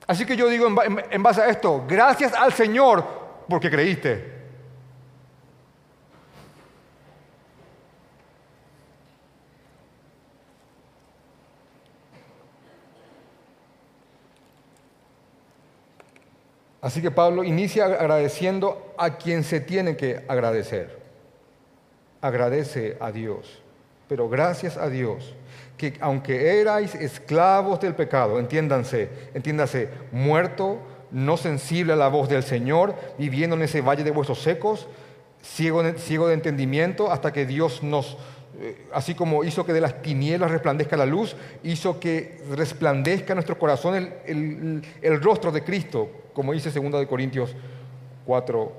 Así 0.06 0.24
que 0.24 0.36
yo 0.36 0.46
digo 0.46 0.68
en 0.68 1.22
base 1.24 1.42
a 1.42 1.48
esto, 1.48 1.84
gracias 1.88 2.32
al 2.34 2.52
Señor 2.52 3.04
porque 3.48 3.68
creíste. 3.68 4.39
Así 16.80 17.02
que 17.02 17.10
Pablo 17.10 17.44
inicia 17.44 17.84
agradeciendo 17.84 18.94
a 18.96 19.16
quien 19.16 19.44
se 19.44 19.60
tiene 19.60 19.96
que 19.96 20.24
agradecer. 20.28 20.98
Agradece 22.20 22.96
a 23.00 23.12
Dios. 23.12 23.62
Pero 24.08 24.28
gracias 24.28 24.76
a 24.76 24.88
Dios 24.88 25.34
que 25.76 25.94
aunque 26.00 26.60
erais 26.60 26.94
esclavos 26.94 27.80
del 27.80 27.94
pecado, 27.94 28.38
entiéndanse, 28.38 29.08
entiéndase, 29.32 29.88
muerto, 30.12 30.78
no 31.10 31.38
sensible 31.38 31.94
a 31.94 31.96
la 31.96 32.08
voz 32.08 32.28
del 32.28 32.42
Señor, 32.42 32.94
viviendo 33.16 33.56
en 33.56 33.62
ese 33.62 33.80
valle 33.80 34.04
de 34.04 34.10
huesos 34.10 34.42
secos, 34.42 34.88
ciego, 35.42 35.82
de 35.82 36.34
entendimiento, 36.34 37.10
hasta 37.10 37.32
que 37.32 37.46
Dios 37.46 37.82
nos, 37.82 38.18
así 38.92 39.14
como 39.14 39.42
hizo 39.44 39.64
que 39.64 39.72
de 39.72 39.80
las 39.80 40.02
tinieblas 40.02 40.50
resplandezca 40.50 40.96
la 40.96 41.06
luz, 41.06 41.34
hizo 41.62 41.98
que 41.98 42.42
resplandezca 42.50 43.34
nuestro 43.34 43.58
corazón 43.58 43.94
el, 43.94 44.82
el, 45.00 45.22
rostro 45.22 45.50
de 45.50 45.64
Cristo, 45.64 46.10
como 46.34 46.52
dice 46.52 46.70
2 46.70 47.06
Corintios 47.06 47.54
4. 48.26 48.72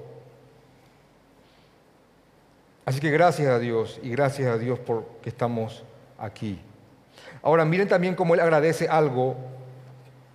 Así 2.86 3.00
que 3.00 3.12
gracias 3.12 3.48
a 3.50 3.60
Dios 3.60 4.00
y 4.04 4.10
gracias 4.10 4.50
a 4.50 4.58
Dios 4.58 4.78
por 4.80 5.06
que 5.22 5.30
estamos 5.30 5.84
aquí. 6.18 6.60
Ahora 7.42 7.66
miren 7.66 7.88
también 7.88 8.16
cómo 8.16 8.34
él 8.34 8.40
agradece 8.40 8.88
algo 8.88 9.36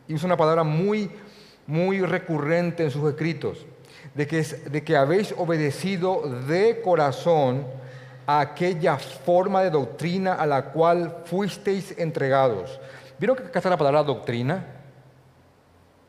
y 0.09 0.15
usa 0.15 0.27
una 0.27 0.37
palabra 0.37 0.65
muy, 0.65 1.11
muy 1.67 2.01
recurrente 2.01 2.83
en 2.83 2.91
sus 2.91 3.09
escritos, 3.09 3.67
de 4.15 4.27
que, 4.27 4.43
de 4.43 4.83
que 4.83 4.97
habéis 4.97 5.35
obedecido 5.37 6.23
de 6.49 6.81
corazón 6.81 7.67
a 8.27 8.41
aquella 8.41 8.99
forma 8.99 9.63
de 9.63 9.71
doctrina 9.71 10.35
a 10.35 10.47
la 10.47 10.67
cual 10.73 11.23
fuisteis 11.25 11.97
entregados. 11.97 12.81
¿Vieron 13.19 13.37
que 13.37 13.45
acá 13.45 13.61
está 13.61 13.71
la 13.71 13.77
palabra 13.77 14.03
doctrina? 14.03 14.65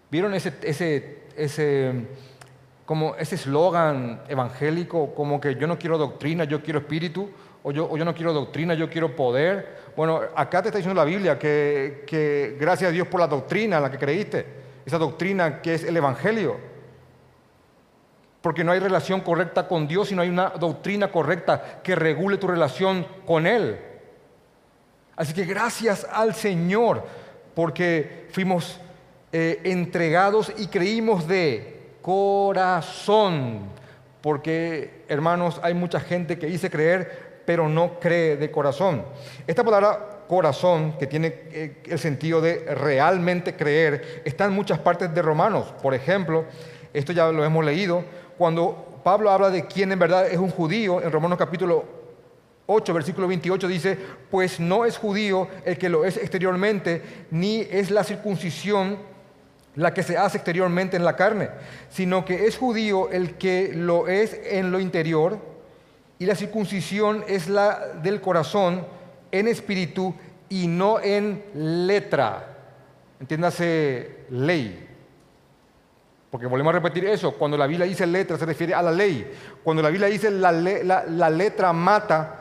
¿Vieron 0.09 0.33
ese, 0.33 0.53
ese, 0.63 1.23
ese 1.35 2.07
como 2.85 3.15
ese 3.15 3.35
eslogan 3.35 4.21
evangélico 4.27 5.13
como 5.13 5.39
que 5.39 5.55
yo 5.55 5.67
no 5.67 5.77
quiero 5.77 5.97
doctrina, 5.97 6.45
yo 6.45 6.63
quiero 6.63 6.79
espíritu? 6.79 7.29
O 7.63 7.71
yo, 7.71 7.89
o 7.89 7.97
yo 7.97 8.05
no 8.05 8.15
quiero 8.15 8.33
doctrina, 8.33 8.73
yo 8.73 8.89
quiero 8.89 9.15
poder. 9.15 9.77
Bueno, 9.95 10.21
acá 10.35 10.61
te 10.61 10.69
está 10.69 10.77
diciendo 10.77 10.99
la 10.99 11.05
Biblia 11.05 11.37
que, 11.37 12.03
que 12.07 12.55
gracias 12.59 12.89
a 12.89 12.93
Dios 12.93 13.07
por 13.07 13.19
la 13.19 13.27
doctrina 13.27 13.77
en 13.77 13.83
la 13.83 13.91
que 13.91 13.97
creíste, 13.97 14.45
esa 14.85 14.97
doctrina 14.97 15.61
que 15.61 15.73
es 15.73 15.83
el 15.83 15.97
Evangelio. 15.97 16.76
Porque 18.47 18.63
no 18.63 18.71
hay 18.71 18.79
relación 18.79 19.19
correcta 19.19 19.67
con 19.67 19.89
Dios 19.89 20.09
y 20.09 20.15
no 20.15 20.21
hay 20.21 20.29
una 20.29 20.51
doctrina 20.51 21.11
correcta 21.11 21.81
que 21.83 21.95
regule 21.95 22.37
tu 22.37 22.47
relación 22.47 23.05
con 23.25 23.45
Él. 23.45 23.77
Así 25.17 25.33
que 25.33 25.43
gracias 25.43 26.07
al 26.09 26.33
Señor 26.33 27.03
porque 27.53 28.29
fuimos 28.31 28.79
eh, 29.33 29.59
entregados 29.65 30.53
y 30.57 30.67
creímos 30.67 31.27
de 31.27 31.97
corazón. 32.01 33.63
Porque, 34.21 35.03
hermanos, 35.09 35.59
hay 35.61 35.73
mucha 35.73 35.99
gente 35.99 36.39
que 36.39 36.47
dice 36.47 36.69
creer, 36.69 37.41
pero 37.45 37.67
no 37.67 37.99
cree 37.99 38.37
de 38.37 38.49
corazón. 38.49 39.03
Esta 39.45 39.61
palabra 39.61 40.23
corazón, 40.29 40.97
que 40.97 41.07
tiene 41.07 41.33
eh, 41.51 41.83
el 41.85 41.99
sentido 41.99 42.39
de 42.39 42.59
realmente 42.75 43.57
creer, 43.57 44.21
está 44.23 44.45
en 44.45 44.53
muchas 44.53 44.79
partes 44.79 45.13
de 45.13 45.21
Romanos. 45.21 45.73
Por 45.81 45.93
ejemplo, 45.93 46.45
esto 46.93 47.11
ya 47.11 47.29
lo 47.29 47.43
hemos 47.43 47.65
leído, 47.65 48.05
cuando 48.37 49.01
Pablo 49.03 49.31
habla 49.31 49.49
de 49.49 49.65
quién 49.65 49.91
en 49.91 49.99
verdad 49.99 50.27
es 50.27 50.37
un 50.37 50.49
judío, 50.49 51.01
en 51.01 51.11
Romanos 51.11 51.37
capítulo 51.37 51.85
8, 52.67 52.93
versículo 52.93 53.27
28 53.27 53.67
dice, 53.67 53.97
pues 54.29 54.59
no 54.59 54.85
es 54.85 54.97
judío 54.97 55.47
el 55.65 55.77
que 55.77 55.89
lo 55.89 56.05
es 56.05 56.17
exteriormente, 56.17 57.01
ni 57.31 57.61
es 57.61 57.89
la 57.91 58.03
circuncisión 58.03 58.97
la 59.75 59.93
que 59.93 60.03
se 60.03 60.17
hace 60.17 60.37
exteriormente 60.37 60.97
en 60.97 61.05
la 61.05 61.15
carne, 61.15 61.49
sino 61.89 62.25
que 62.25 62.47
es 62.47 62.57
judío 62.57 63.09
el 63.11 63.35
que 63.35 63.71
lo 63.73 64.07
es 64.07 64.37
en 64.43 64.71
lo 64.71 64.79
interior, 64.79 65.39
y 66.19 66.25
la 66.25 66.35
circuncisión 66.35 67.23
es 67.27 67.47
la 67.47 67.93
del 68.01 68.19
corazón 68.19 68.85
en 69.31 69.47
espíritu 69.47 70.15
y 70.49 70.67
no 70.67 70.99
en 70.99 71.43
letra. 71.53 72.57
Entiéndase 73.19 74.25
ley. 74.31 74.86
Porque 76.37 76.45
volvemos 76.45 76.71
a 76.71 76.77
repetir 76.77 77.03
eso, 77.05 77.31
cuando 77.31 77.57
la 77.57 77.65
Biblia 77.65 77.87
dice 77.87 78.05
letra 78.05 78.37
se 78.37 78.45
refiere 78.45 78.71
a 78.71 78.83
la 78.83 78.91
ley. 78.91 79.27
Cuando 79.63 79.81
la 79.81 79.89
Biblia 79.89 80.07
dice 80.07 80.29
la, 80.29 80.51
letra 81.31 81.73
mata, 81.73 82.35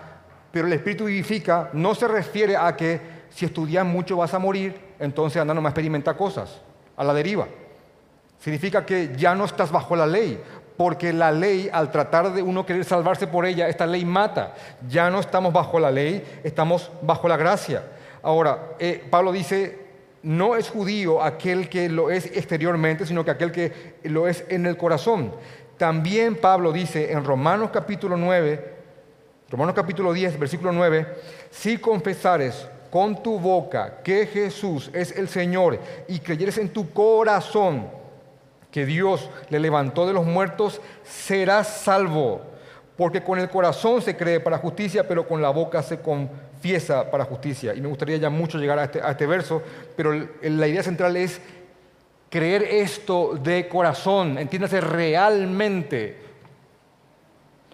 pero 0.52 0.66
el 0.66 0.74
Espíritu 0.74 1.06
vivifica, 1.06 1.70
no 1.72 1.94
se 1.94 2.06
refiere 2.06 2.58
a 2.58 2.76
que 2.76 3.00
si 3.30 3.46
estudias 3.46 3.86
mucho 3.86 4.18
vas 4.18 4.34
a 4.34 4.38
morir, 4.38 4.78
entonces 4.98 5.40
anda 5.40 5.54
nomás 5.54 5.70
experimenta 5.70 6.14
cosas, 6.14 6.60
a 6.94 7.04
la 7.04 7.14
deriva. 7.14 7.46
Significa 8.38 8.84
que 8.84 9.14
ya 9.16 9.34
no 9.34 9.46
estás 9.46 9.72
bajo 9.72 9.96
la 9.96 10.06
ley, 10.06 10.42
porque 10.76 11.14
la 11.14 11.32
ley, 11.32 11.70
al 11.72 11.90
tratar 11.90 12.34
de 12.34 12.42
uno 12.42 12.66
querer 12.66 12.84
salvarse 12.84 13.26
por 13.26 13.46
ella, 13.46 13.66
esta 13.66 13.86
ley 13.86 14.04
mata. 14.04 14.56
Ya 14.86 15.08
no 15.08 15.20
estamos 15.20 15.54
bajo 15.54 15.80
la 15.80 15.90
ley, 15.90 16.22
estamos 16.44 16.90
bajo 17.00 17.28
la 17.28 17.38
gracia. 17.38 17.82
Ahora, 18.22 18.72
eh, 18.78 19.02
Pablo 19.08 19.32
dice, 19.32 19.85
no 20.26 20.56
es 20.56 20.70
judío 20.70 21.22
aquel 21.22 21.68
que 21.68 21.88
lo 21.88 22.10
es 22.10 22.26
exteriormente, 22.26 23.06
sino 23.06 23.24
que 23.24 23.30
aquel 23.30 23.52
que 23.52 23.94
lo 24.02 24.26
es 24.26 24.44
en 24.48 24.66
el 24.66 24.76
corazón. 24.76 25.32
También 25.78 26.34
Pablo 26.34 26.72
dice 26.72 27.12
en 27.12 27.24
Romanos 27.24 27.70
capítulo 27.72 28.16
9, 28.16 28.74
Romanos 29.48 29.76
capítulo 29.76 30.12
10, 30.12 30.36
versículo 30.36 30.72
9, 30.72 31.06
si 31.52 31.78
confesares 31.78 32.66
con 32.90 33.22
tu 33.22 33.38
boca 33.38 34.02
que 34.02 34.26
Jesús 34.26 34.90
es 34.92 35.16
el 35.16 35.28
Señor 35.28 35.78
y 36.08 36.18
creyeres 36.18 36.58
en 36.58 36.70
tu 36.70 36.90
corazón 36.92 37.86
que 38.72 38.84
Dios 38.84 39.30
le 39.48 39.60
levantó 39.60 40.08
de 40.08 40.12
los 40.12 40.26
muertos, 40.26 40.80
serás 41.04 41.68
salvo. 41.68 42.40
Porque 42.96 43.22
con 43.22 43.38
el 43.38 43.48
corazón 43.48 44.02
se 44.02 44.16
cree 44.16 44.40
para 44.40 44.58
justicia, 44.58 45.06
pero 45.06 45.28
con 45.28 45.40
la 45.40 45.50
boca 45.50 45.84
se 45.84 46.00
confiesa 46.66 47.08
para 47.08 47.24
justicia. 47.24 47.74
Y 47.74 47.80
me 47.80 47.88
gustaría 47.88 48.16
ya 48.16 48.28
mucho 48.28 48.58
llegar 48.58 48.78
a 48.78 48.84
este, 48.84 49.00
a 49.00 49.12
este 49.12 49.26
verso, 49.26 49.62
pero 49.96 50.12
la 50.42 50.66
idea 50.66 50.82
central 50.82 51.16
es 51.16 51.40
creer 52.28 52.62
esto 52.64 53.38
de 53.40 53.68
corazón, 53.68 54.36
entiéndase 54.36 54.80
realmente. 54.80 56.16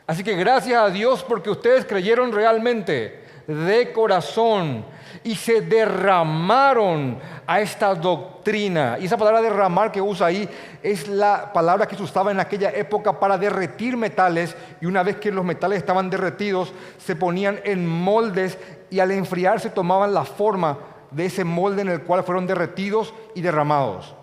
Así 0.07 0.23
que 0.23 0.37
gracias 0.37 0.79
a 0.79 0.91
Dios 0.91 1.25
porque 1.27 1.49
ustedes 1.49 1.87
creyeron 1.87 2.33
realmente, 2.33 3.23
de 3.47 3.93
corazón, 3.93 4.85
y 5.25 5.35
se 5.37 5.63
derramaron 5.63 7.19
a 7.47 7.61
esta 7.61 7.95
doctrina. 7.95 8.99
Y 9.01 9.07
esa 9.07 9.17
palabra 9.17 9.41
derramar 9.41 9.91
que 9.91 10.01
usa 10.01 10.27
ahí 10.27 10.49
es 10.83 11.09
la 11.09 11.53
palabra 11.53 11.87
que 11.87 11.97
se 11.97 12.03
usaba 12.03 12.31
en 12.31 12.41
aquella 12.41 12.71
época 12.71 13.19
para 13.19 13.39
derretir 13.39 13.97
metales 13.97 14.55
y 14.81 14.87
una 14.87 15.03
vez 15.03 15.17
que 15.17 15.31
los 15.31 15.45
metales 15.45 15.79
estaban 15.79 16.11
derretidos 16.11 16.73
se 16.99 17.17
ponían 17.17 17.61
en 17.65 17.87
moldes 17.87 18.59
y 18.93 19.01
al 19.01 19.11
enfriarse 19.11 19.71
tomaban 19.71 20.13
la 20.13 20.23
forma 20.23 20.79
de 21.11 21.25
ese 21.25 21.45
molde 21.45 21.81
en 21.81 21.89
el 21.89 22.03
cual 22.03 22.25
fueron 22.25 22.47
derretidos 22.47 23.15
y 23.35 23.41
derramados. 23.41 24.15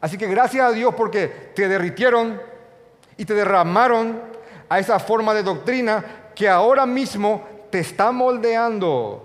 Así 0.00 0.16
que 0.16 0.26
gracias 0.26 0.64
a 0.64 0.72
Dios 0.72 0.94
porque 0.94 1.28
te 1.54 1.68
derritieron 1.68 2.40
y 3.18 3.26
te 3.26 3.34
derramaron 3.34 4.18
a 4.66 4.78
esa 4.78 4.98
forma 4.98 5.34
de 5.34 5.42
doctrina 5.42 6.02
que 6.34 6.48
ahora 6.48 6.86
mismo 6.86 7.46
te 7.70 7.80
está 7.80 8.10
moldeando. 8.10 9.24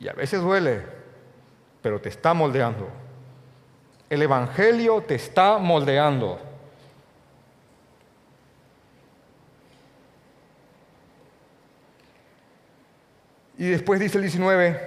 Y 0.00 0.08
a 0.08 0.14
veces 0.14 0.40
duele, 0.40 0.82
pero 1.80 2.00
te 2.00 2.08
está 2.08 2.34
moldeando. 2.34 2.88
El 4.08 4.20
Evangelio 4.20 5.04
te 5.06 5.14
está 5.14 5.58
moldeando. 5.58 6.49
Y 13.60 13.68
después 13.68 14.00
dice 14.00 14.16
el 14.16 14.22
19, 14.22 14.80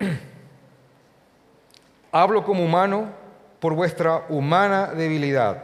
Hablo 2.10 2.42
como 2.42 2.64
humano 2.64 3.06
por 3.60 3.74
vuestra 3.74 4.24
humana 4.30 4.88
debilidad. 4.88 5.62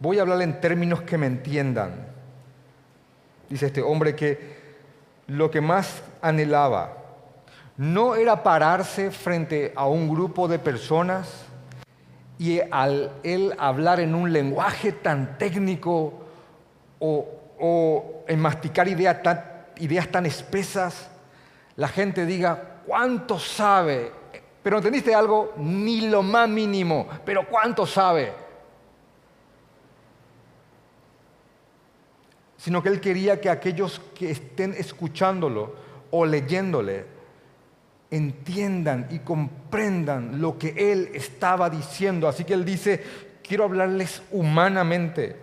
Voy 0.00 0.18
a 0.18 0.20
hablar 0.20 0.42
en 0.42 0.60
términos 0.60 1.00
que 1.00 1.16
me 1.16 1.24
entiendan. 1.24 1.94
Dice 3.48 3.68
este 3.68 3.80
hombre 3.80 4.14
que 4.14 4.60
lo 5.28 5.50
que 5.50 5.62
más 5.62 6.02
anhelaba 6.20 6.92
no 7.78 8.14
era 8.14 8.42
pararse 8.42 9.10
frente 9.10 9.72
a 9.74 9.86
un 9.86 10.10
grupo 10.10 10.46
de 10.46 10.58
personas 10.58 11.46
y 12.38 12.60
al 12.70 13.12
él 13.22 13.54
hablar 13.58 13.98
en 13.98 14.14
un 14.14 14.30
lenguaje 14.30 14.92
tan 14.92 15.38
técnico 15.38 16.26
o, 16.98 18.24
en 18.28 18.38
masticar 18.38 18.88
ideas 18.88 19.22
ideas 19.80 20.08
tan 20.08 20.26
espesas, 20.26 21.08
la 21.76 21.88
gente 21.88 22.26
diga, 22.26 22.80
¿cuánto 22.86 23.38
sabe 23.38 24.20
pero 24.62 24.76
¿entendiste 24.76 25.14
algo? 25.14 25.54
Ni 25.56 26.08
lo 26.08 26.22
más 26.22 26.48
mínimo. 26.48 27.08
Pero 27.24 27.46
¿cuánto 27.48 27.86
sabe? 27.86 28.32
Sino 32.58 32.82
que 32.82 32.90
él 32.90 33.00
quería 33.00 33.40
que 33.40 33.48
aquellos 33.48 34.00
que 34.14 34.30
estén 34.30 34.74
escuchándolo 34.74 35.74
o 36.10 36.26
leyéndole 36.26 37.06
entiendan 38.10 39.06
y 39.10 39.20
comprendan 39.20 40.42
lo 40.42 40.58
que 40.58 40.74
él 40.92 41.10
estaba 41.14 41.70
diciendo. 41.70 42.28
Así 42.28 42.44
que 42.44 42.52
él 42.52 42.64
dice, 42.64 43.02
quiero 43.42 43.64
hablarles 43.64 44.20
humanamente, 44.30 45.36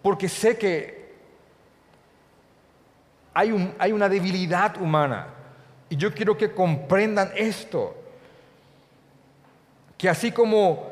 porque 0.00 0.30
sé 0.30 0.56
que 0.56 1.01
hay, 3.34 3.92
una 3.92 4.08
debilidad 4.08 4.80
humana 4.80 5.28
y 5.88 5.96
yo 5.96 6.12
quiero 6.12 6.36
que 6.36 6.52
comprendan 6.52 7.32
esto 7.36 7.94
que 9.96 10.08
así 10.08 10.32
como 10.32 10.90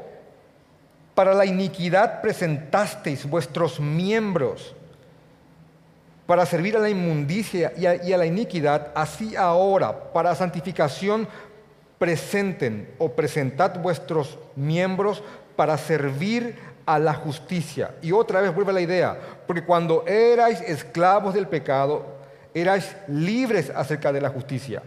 para 1.14 1.35
la 1.35 1.44
iniquidad 1.44 2.20
presentasteis 2.20 3.29
vuestros 3.29 3.81
miembros 3.81 4.74
para 6.26 6.46
servir 6.46 6.76
a 6.76 6.81
la 6.81 6.88
inmundicia 6.88 7.72
y 7.76 7.87
a, 7.87 8.16
la 8.16 8.24
iniquidad, 8.24 8.92
así 8.94 9.35
ahora 9.35 10.12
para 10.12 10.35
santificación 10.37 11.26
presenten 11.98 12.88
o 12.98 13.11
presentad 13.11 13.81
vuestros 13.81 14.38
miembros 14.55 15.24
para 15.57 15.76
servir 15.76 16.57
a 16.87 16.98
la 17.00 17.14
justicia. 17.14 17.96
Y 18.00 18.12
otra 18.12 18.40
vez 18.40 18.55
vuelve 18.55 18.72
la 18.72 18.81
idea, 18.81 19.18
porque 19.46 19.64
cuando 19.64 20.07
erais 20.07 20.61
esclavos 20.61 21.35
del 21.35 21.48
pecado, 21.48 22.19
erais 22.54 22.96
libres 23.08 23.70
acerca 23.70 24.12
de 24.12 24.20
la 24.20 24.30
justicia. 24.30 24.82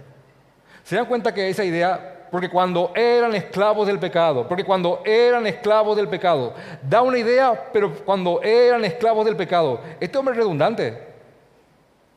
¿Se 0.84 0.96
dan 0.96 1.06
cuenta 1.06 1.34
que 1.34 1.50
esa 1.50 1.64
idea 1.64 2.14
porque 2.34 2.50
cuando 2.50 2.92
eran 2.96 3.36
esclavos 3.36 3.86
del 3.86 4.00
pecado, 4.00 4.48
porque 4.48 4.64
cuando 4.64 5.04
eran 5.06 5.46
esclavos 5.46 5.96
del 5.96 6.08
pecado, 6.08 6.56
da 6.82 7.04
una 7.04 7.20
idea, 7.20 7.70
pero 7.72 7.94
cuando 7.94 8.42
eran 8.42 8.84
esclavos 8.84 9.24
del 9.24 9.36
pecado, 9.36 9.80
este 10.00 10.18
hombre 10.18 10.34
es 10.34 10.40
redundante. 10.40 10.98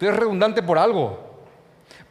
es 0.00 0.16
redundante 0.16 0.62
por 0.62 0.78
algo, 0.78 1.20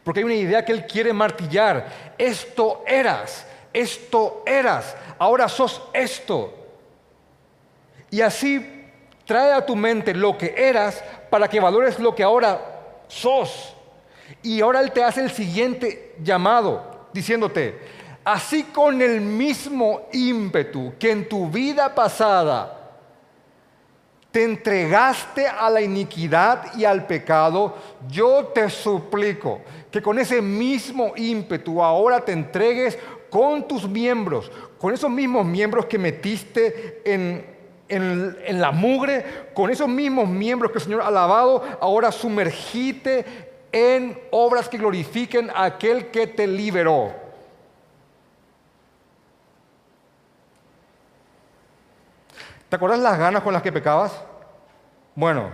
porque 0.03 0.19
hay 0.19 0.23
una 0.23 0.35
idea 0.35 0.63
que 0.63 0.71
él 0.71 0.85
quiere 0.85 1.13
martillar. 1.13 2.13
Esto 2.15 2.83
eras, 2.85 3.47
esto 3.73 4.43
eras, 4.45 4.95
ahora 5.17 5.49
sos 5.49 5.81
esto. 5.91 6.53
Y 8.11 8.21
así 8.21 8.85
trae 9.25 9.51
a 9.51 9.65
tu 9.65 9.75
mente 9.75 10.13
lo 10.13 10.37
que 10.37 10.53
eras 10.55 11.03
para 11.31 11.47
que 11.47 11.59
valores 11.59 11.97
lo 11.97 12.13
que 12.13 12.21
ahora 12.21 12.74
sos. 13.07 13.75
Y 14.41 14.61
ahora 14.61 14.81
él 14.81 14.91
te 14.91 15.03
hace 15.03 15.21
el 15.21 15.31
siguiente 15.31 16.15
llamado 16.21 16.95
diciéndote, 17.15 17.79
así 18.25 18.63
con 18.63 19.01
el 19.01 19.21
mismo 19.21 20.07
ímpetu 20.11 20.93
que 20.99 21.11
en 21.11 21.29
tu 21.29 21.47
vida 21.47 21.95
pasada 21.95 22.75
te 24.31 24.43
entregaste 24.43 25.47
a 25.47 25.69
la 25.69 25.79
iniquidad 25.79 26.75
y 26.75 26.83
al 26.83 27.07
pecado, 27.07 27.77
yo 28.09 28.51
te 28.53 28.69
suplico 28.69 29.61
que 29.89 30.01
con 30.01 30.19
ese 30.19 30.41
mismo 30.41 31.13
ímpetu 31.15 31.81
ahora 31.81 32.19
te 32.19 32.33
entregues 32.33 32.99
con 33.29 33.65
tus 33.65 33.87
miembros, 33.87 34.51
con 34.77 34.93
esos 34.93 35.09
mismos 35.09 35.45
miembros 35.45 35.85
que 35.85 35.97
metiste 35.97 37.01
en, 37.05 37.54
en, 37.87 38.61
la 38.61 38.71
mugre, 38.71 39.49
con 39.53 39.69
esos 39.69 39.87
mismos 39.87 40.27
miembros 40.27 40.71
que 40.71 40.79
el 40.79 40.83
Señor 40.83 41.01
ha 41.01 41.11
lavado, 41.11 41.63
ahora 41.79 42.11
sumergite 42.11 43.25
en 43.71 44.19
obras 44.31 44.69
que 44.69 44.77
glorifiquen 44.77 45.49
a 45.49 45.65
aquel 45.65 46.07
que 46.07 46.27
te 46.27 46.47
liberó. 46.47 47.13
¿Te 52.69 52.75
acuerdas 52.75 52.99
las 52.99 53.17
ganas 53.17 53.43
con 53.43 53.53
las 53.53 53.61
que 53.61 53.71
pecabas? 53.71 54.19
Bueno, 55.13 55.51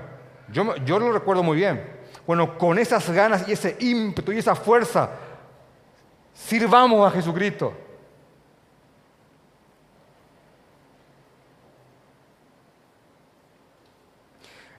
yo, 0.51 0.75
yo 0.77 0.99
lo 0.99 1.11
recuerdo 1.11 1.43
muy 1.43 1.57
bien. 1.57 1.83
Bueno, 2.25 2.57
con 2.57 2.79
esas 2.79 3.09
ganas 3.09 3.47
y 3.47 3.53
ese 3.53 3.75
ímpetu 3.79 4.31
y 4.31 4.39
esa 4.39 4.55
fuerza, 4.55 5.09
sirvamos 6.33 7.05
a 7.05 7.11
Jesucristo. 7.11 7.73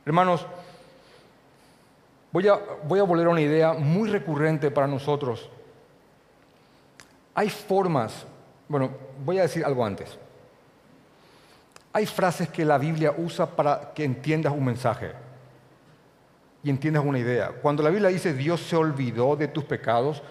Hermanos, 0.05 0.45
voy 2.33 2.49
a, 2.49 2.55
volver 2.85 3.27
a 3.27 3.31
una 3.31 3.41
idea 3.41 3.73
muy 3.73 4.09
recurrente 4.09 4.71
para 4.71 4.87
nosotros. 4.87 5.49
Hay 7.35 7.49
formas, 7.49 8.27
bueno, 8.69 8.91
voy 9.25 9.39
a 9.39 9.43
decir 9.43 9.65
algo 9.65 9.85
antes. 9.85 10.19
Hay 11.93 12.07
frases 12.07 12.49
que 12.49 12.65
la 12.65 12.79
Biblia 12.79 13.15
usa 13.17 13.47
para 13.47 13.93
que 13.95 14.05
entiendas 14.05 14.53
un 14.53 14.65
mensaje 14.65 15.13
y 16.65 16.71
entiendas 16.71 17.05
una 17.05 17.19
idea. 17.19 17.53
Cuando 17.63 17.83
la 17.83 17.91
Biblia 17.91 18.09
dice 18.09 18.33
Dios 18.33 18.61
se 18.61 18.77
olvidó 18.77 19.37
de 19.37 19.49
tus 19.49 19.65
pecados, 19.65 20.23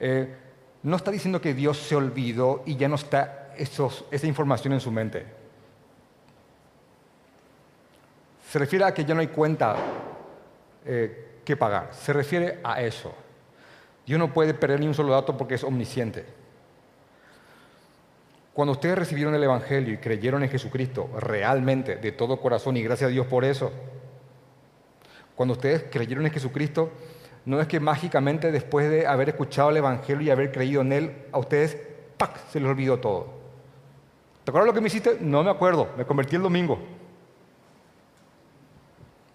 eh, 0.00 0.34
no 0.82 0.96
está 0.96 1.10
diciendo 1.10 1.40
que 1.40 1.54
Dios 1.54 1.78
se 1.78 1.94
olvidó 1.94 2.62
y 2.66 2.76
ya 2.76 2.88
no 2.88 2.96
está 2.96 3.52
esa 3.56 4.26
información 4.26 4.72
en 4.72 4.80
su 4.80 4.90
mente. 4.90 5.41
Se 8.52 8.58
refiere 8.58 8.84
a 8.84 8.92
que 8.92 9.06
ya 9.06 9.14
no 9.14 9.22
hay 9.22 9.28
cuenta 9.28 9.74
eh, 10.84 11.38
que 11.42 11.56
pagar. 11.56 11.88
Se 11.92 12.12
refiere 12.12 12.58
a 12.62 12.82
eso. 12.82 13.10
Dios 14.04 14.18
no 14.18 14.30
puede 14.30 14.52
perder 14.52 14.78
ni 14.78 14.86
un 14.86 14.92
solo 14.92 15.14
dato 15.14 15.38
porque 15.38 15.54
es 15.54 15.64
omnisciente. 15.64 16.26
Cuando 18.52 18.72
ustedes 18.72 18.98
recibieron 18.98 19.34
el 19.34 19.42
Evangelio 19.42 19.94
y 19.94 19.96
creyeron 19.96 20.42
en 20.42 20.50
Jesucristo 20.50 21.08
realmente, 21.18 21.96
de 21.96 22.12
todo 22.12 22.42
corazón, 22.42 22.76
y 22.76 22.82
gracias 22.82 23.08
a 23.08 23.10
Dios 23.10 23.26
por 23.26 23.46
eso, 23.46 23.72
cuando 25.34 25.54
ustedes 25.54 25.86
creyeron 25.90 26.26
en 26.26 26.32
Jesucristo, 26.32 26.90
no 27.46 27.58
es 27.58 27.66
que 27.66 27.80
mágicamente 27.80 28.52
después 28.52 28.90
de 28.90 29.06
haber 29.06 29.30
escuchado 29.30 29.70
el 29.70 29.78
Evangelio 29.78 30.26
y 30.26 30.30
haber 30.30 30.52
creído 30.52 30.82
en 30.82 30.92
Él, 30.92 31.14
a 31.32 31.38
ustedes 31.38 31.78
¡pac! 32.18 32.46
se 32.50 32.60
les 32.60 32.68
olvidó 32.68 33.00
todo. 33.00 33.28
¿Te 34.44 34.50
acuerdas 34.50 34.66
lo 34.66 34.74
que 34.74 34.82
me 34.82 34.88
hiciste? 34.88 35.16
No 35.22 35.42
me 35.42 35.50
acuerdo, 35.50 35.88
me 35.96 36.04
convertí 36.04 36.36
el 36.36 36.42
domingo. 36.42 37.00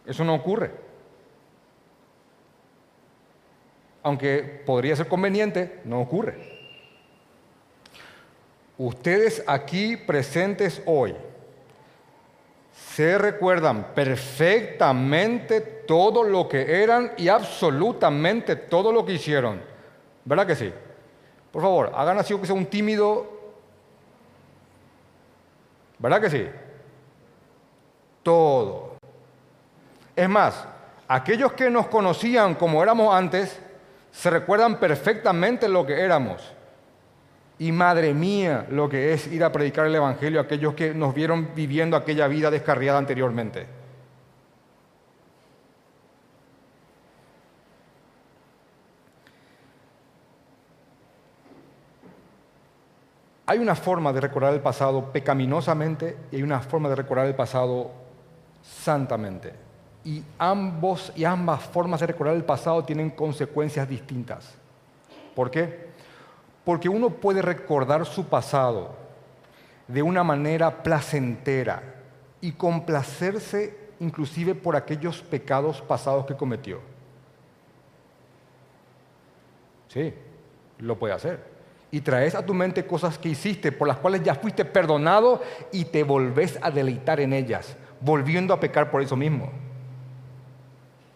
Eso 0.07 0.23
no 0.23 0.33
ocurre. 0.33 0.71
Aunque 4.03 4.63
podría 4.65 4.95
ser 4.95 5.07
conveniente, 5.07 5.81
no 5.83 5.99
ocurre. 5.99 6.57
Ustedes 8.77 9.43
aquí 9.47 9.97
presentes 9.97 10.81
hoy 10.85 11.15
se 12.71 13.17
recuerdan 13.17 13.93
perfectamente 13.93 15.61
todo 15.61 16.23
lo 16.23 16.47
que 16.47 16.83
eran 16.83 17.11
y 17.17 17.27
absolutamente 17.27 18.55
todo 18.55 18.91
lo 18.91 19.05
que 19.05 19.13
hicieron. 19.13 19.61
¿Verdad 20.23 20.47
que 20.47 20.55
sí? 20.55 20.71
Por 21.51 21.61
favor, 21.61 21.91
hagan 21.95 22.19
así 22.19 22.35
que 22.37 22.45
sea 22.45 22.55
un 22.55 22.67
tímido. 22.67 23.25
¿Verdad 25.99 26.21
que 26.21 26.29
sí? 26.29 26.47
Todo. 28.21 28.86
Es 30.17 30.27
más, 30.27 30.67
aquellos 31.07 31.53
que 31.53 31.69
nos 31.69 31.85
conocían 31.89 32.55
como 32.55 32.81
éramos 32.81 33.13
antes, 33.13 33.59
se 34.11 34.31
recuerdan 34.31 34.79
perfectamente 34.79 35.69
lo 35.69 35.85
que 35.85 36.01
éramos. 36.01 36.41
Y 37.59 37.71
madre 37.71 38.15
mía, 38.15 38.65
lo 38.71 38.89
que 38.89 39.13
es 39.13 39.27
ir 39.27 39.43
a 39.43 39.51
predicar 39.51 39.85
el 39.85 39.93
Evangelio 39.93 40.39
a 40.39 40.43
aquellos 40.43 40.73
que 40.73 40.91
nos 40.95 41.13
vieron 41.13 41.51
viviendo 41.53 41.95
aquella 41.95 42.27
vida 42.27 42.49
descarriada 42.49 42.97
anteriormente. 42.97 43.67
Hay 53.45 53.59
una 53.59 53.75
forma 53.75 54.11
de 54.11 54.21
recordar 54.21 54.55
el 54.55 54.61
pasado 54.61 55.11
pecaminosamente 55.11 56.17
y 56.31 56.37
hay 56.37 56.43
una 56.43 56.59
forma 56.59 56.89
de 56.89 56.95
recordar 56.95 57.27
el 57.27 57.35
pasado 57.35 57.91
santamente. 58.63 59.66
Y, 60.07 60.23
ambos, 60.39 61.11
y 61.17 61.25
ambas 61.25 61.63
formas 61.63 61.99
de 61.99 62.07
recordar 62.07 62.33
el 62.33 62.45
pasado 62.45 62.81
tienen 62.85 63.09
consecuencias 63.09 63.89
distintas. 63.89 64.55
¿Por 65.35 65.51
qué? 65.51 65.89
Porque 66.63 66.87
uno 66.87 67.09
puede 67.09 67.41
recordar 67.41 68.05
su 68.05 68.23
pasado 68.23 68.95
de 69.85 70.01
una 70.01 70.23
manera 70.23 70.81
placentera 70.81 71.83
y 72.39 72.53
complacerse 72.53 73.77
inclusive 73.99 74.55
por 74.55 74.77
aquellos 74.77 75.21
pecados 75.21 75.81
pasados 75.81 76.25
que 76.25 76.37
cometió. 76.37 76.79
Sí, 79.89 80.13
lo 80.77 80.97
puede 80.97 81.15
hacer. 81.15 81.43
Y 81.91 81.99
traes 81.99 82.33
a 82.33 82.45
tu 82.45 82.53
mente 82.53 82.85
cosas 82.85 83.17
que 83.17 83.27
hiciste 83.27 83.73
por 83.73 83.89
las 83.89 83.97
cuales 83.97 84.23
ya 84.23 84.35
fuiste 84.35 84.63
perdonado 84.63 85.41
y 85.73 85.83
te 85.83 86.03
volvés 86.03 86.57
a 86.61 86.71
deleitar 86.71 87.19
en 87.19 87.33
ellas, 87.33 87.75
volviendo 87.99 88.53
a 88.53 88.59
pecar 88.61 88.89
por 88.89 89.01
eso 89.01 89.17
mismo. 89.17 89.66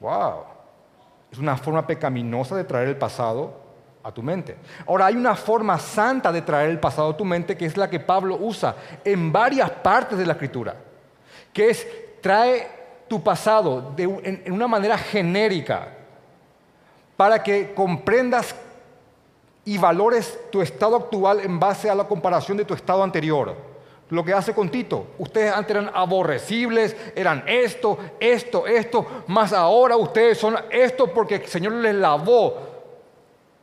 ¡Wow! 0.01 0.43
Es 1.31 1.37
una 1.37 1.55
forma 1.55 1.85
pecaminosa 1.87 2.55
de 2.55 2.65
traer 2.65 2.89
el 2.89 2.97
pasado 2.97 3.53
a 4.03 4.11
tu 4.11 4.23
mente. 4.23 4.57
Ahora, 4.87 5.05
hay 5.05 5.15
una 5.15 5.35
forma 5.35 5.77
santa 5.77 6.31
de 6.31 6.41
traer 6.41 6.71
el 6.71 6.79
pasado 6.79 7.11
a 7.11 7.17
tu 7.17 7.23
mente 7.23 7.55
que 7.55 7.67
es 7.67 7.77
la 7.77 7.89
que 7.89 7.99
Pablo 7.99 8.37
usa 8.41 8.75
en 9.05 9.31
varias 9.31 9.69
partes 9.69 10.17
de 10.17 10.25
la 10.25 10.33
escritura, 10.33 10.75
que 11.53 11.69
es 11.69 11.87
trae 12.19 12.67
tu 13.07 13.21
pasado 13.21 13.93
en, 13.97 14.51
una 14.51 14.67
manera 14.67 14.97
genérica 14.97 15.89
para 17.15 17.43
que 17.43 17.73
comprendas 17.73 18.55
y 19.63 19.77
valores 19.77 20.39
tu 20.51 20.61
estado 20.61 20.95
actual 20.95 21.41
en 21.41 21.59
base 21.59 21.89
a 21.89 21.95
la 21.95 22.05
comparación 22.05 22.57
de 22.57 22.65
tu 22.65 22.73
estado 22.73 23.03
anterior. 23.03 23.70
Lo 24.11 24.23
que 24.23 24.33
hace 24.33 24.53
con 24.53 24.69
Tito. 24.69 25.07
Ustedes 25.17 25.51
antes 25.53 25.75
eran 25.75 25.89
aborrecibles, 25.93 26.95
eran 27.15 27.43
esto, 27.47 27.97
esto, 28.19 28.67
esto, 28.67 29.23
más 29.27 29.53
ahora 29.53 29.95
ustedes 29.95 30.37
son 30.37 30.55
esto 30.69 31.07
porque 31.13 31.35
el 31.35 31.45
Señor 31.47 31.73
les 31.73 31.95
lavó 31.95 32.71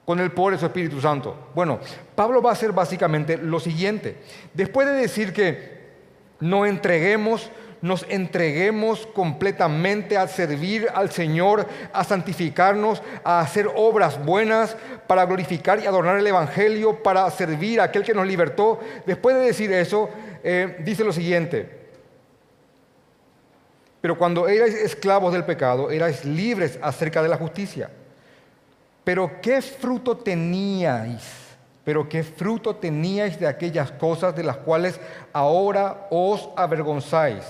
con 0.05 0.19
el 0.21 0.33
poder 0.33 0.55
de 0.55 0.61
su 0.61 0.67
Espíritu 0.67 1.01
Santo. 1.03 1.51
Bueno, 1.55 1.79
Pablo 2.15 2.41
va 2.41 2.51
a 2.51 2.53
hacer 2.55 2.73
básicamente 2.73 3.37
lo 3.37 3.61
siguiente. 3.61 4.17
Después 4.55 4.87
de 4.87 4.95
decir 4.95 5.35
que 5.35 5.79
no 6.41 6.65
entreguemos, 6.65 7.51
nos 7.81 8.05
entreguemos 8.09 9.07
completamente 9.07 10.17
a 10.17 10.27
servir 10.27 10.89
al 10.95 11.11
Señor, 11.11 11.67
a 11.93 12.05
santificarnos, 12.05 13.03
a 13.25 13.41
hacer 13.41 13.69
obras 13.75 14.25
buenas 14.25 14.77
para 15.07 15.25
glorificar 15.27 15.81
y 15.81 15.87
adornar 15.87 16.19
el 16.19 16.27
Evangelio, 16.27 17.03
para 17.03 17.31
servir 17.31 17.81
a 17.81 17.85
aquel 17.85 18.03
que 18.03 18.15
nos 18.15 18.27
libertó. 18.27 18.81
Después 19.07 19.37
de 19.37 19.43
decir 19.43 19.73
eso, 19.73 20.11
eh, 20.43 20.77
dice 20.85 21.05
lo 21.05 21.13
siguiente. 21.13 21.79
Pero 24.01 24.17
cuando 24.17 24.49
erais 24.49 24.75
esclavos 24.75 25.33
del 25.33 25.45
pecado, 25.45 25.91
erais 25.91 26.25
libres 26.25 26.79
acerca 26.81 27.23
de 27.23 27.29
la 27.29 27.37
justicia. 27.37 27.91
Pero 29.05 29.41
¿qué 29.41 29.61
fruto 29.63 30.17
teníais? 30.17 31.23
Pero 31.85 32.09
¿qué 32.09 32.23
fruto 32.23 32.77
teníais 32.77 33.41
de 33.41 33.47
aquellas 33.47 33.91
cosas 33.91 34.37
de 34.37 34.45
las 34.45 34.59
cuales 34.59 35.01
ahora 35.33 36.07
os 36.11 36.51
avergonzáis? 36.55 37.45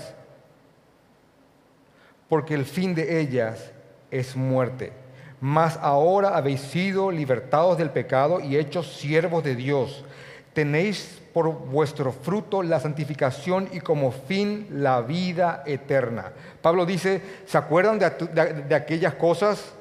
Porque 2.29 2.53
el 2.53 2.65
fin 2.65 2.95
de 2.95 3.19
ellas 3.19 3.71
es 4.11 4.35
muerte. 4.35 4.93
Mas 5.41 5.77
ahora 5.81 6.37
habéis 6.37 6.61
sido 6.61 7.11
libertados 7.11 7.77
del 7.77 7.89
pecado 7.89 8.39
y 8.39 8.57
hechos 8.57 8.93
siervos 8.97 9.43
de 9.43 9.55
Dios. 9.55 10.05
Tenéis 10.53 11.21
por 11.33 11.51
vuestro 11.51 12.11
fruto 12.11 12.63
la 12.63 12.79
santificación 12.79 13.69
y 13.71 13.79
como 13.79 14.11
fin 14.11 14.67
la 14.71 15.01
vida 15.01 15.63
eterna. 15.65 16.33
Pablo 16.61 16.85
dice, 16.85 17.21
¿se 17.45 17.57
acuerdan 17.57 17.99
de, 17.99 18.75
aquellas 18.75 19.13
cosas 19.15 19.73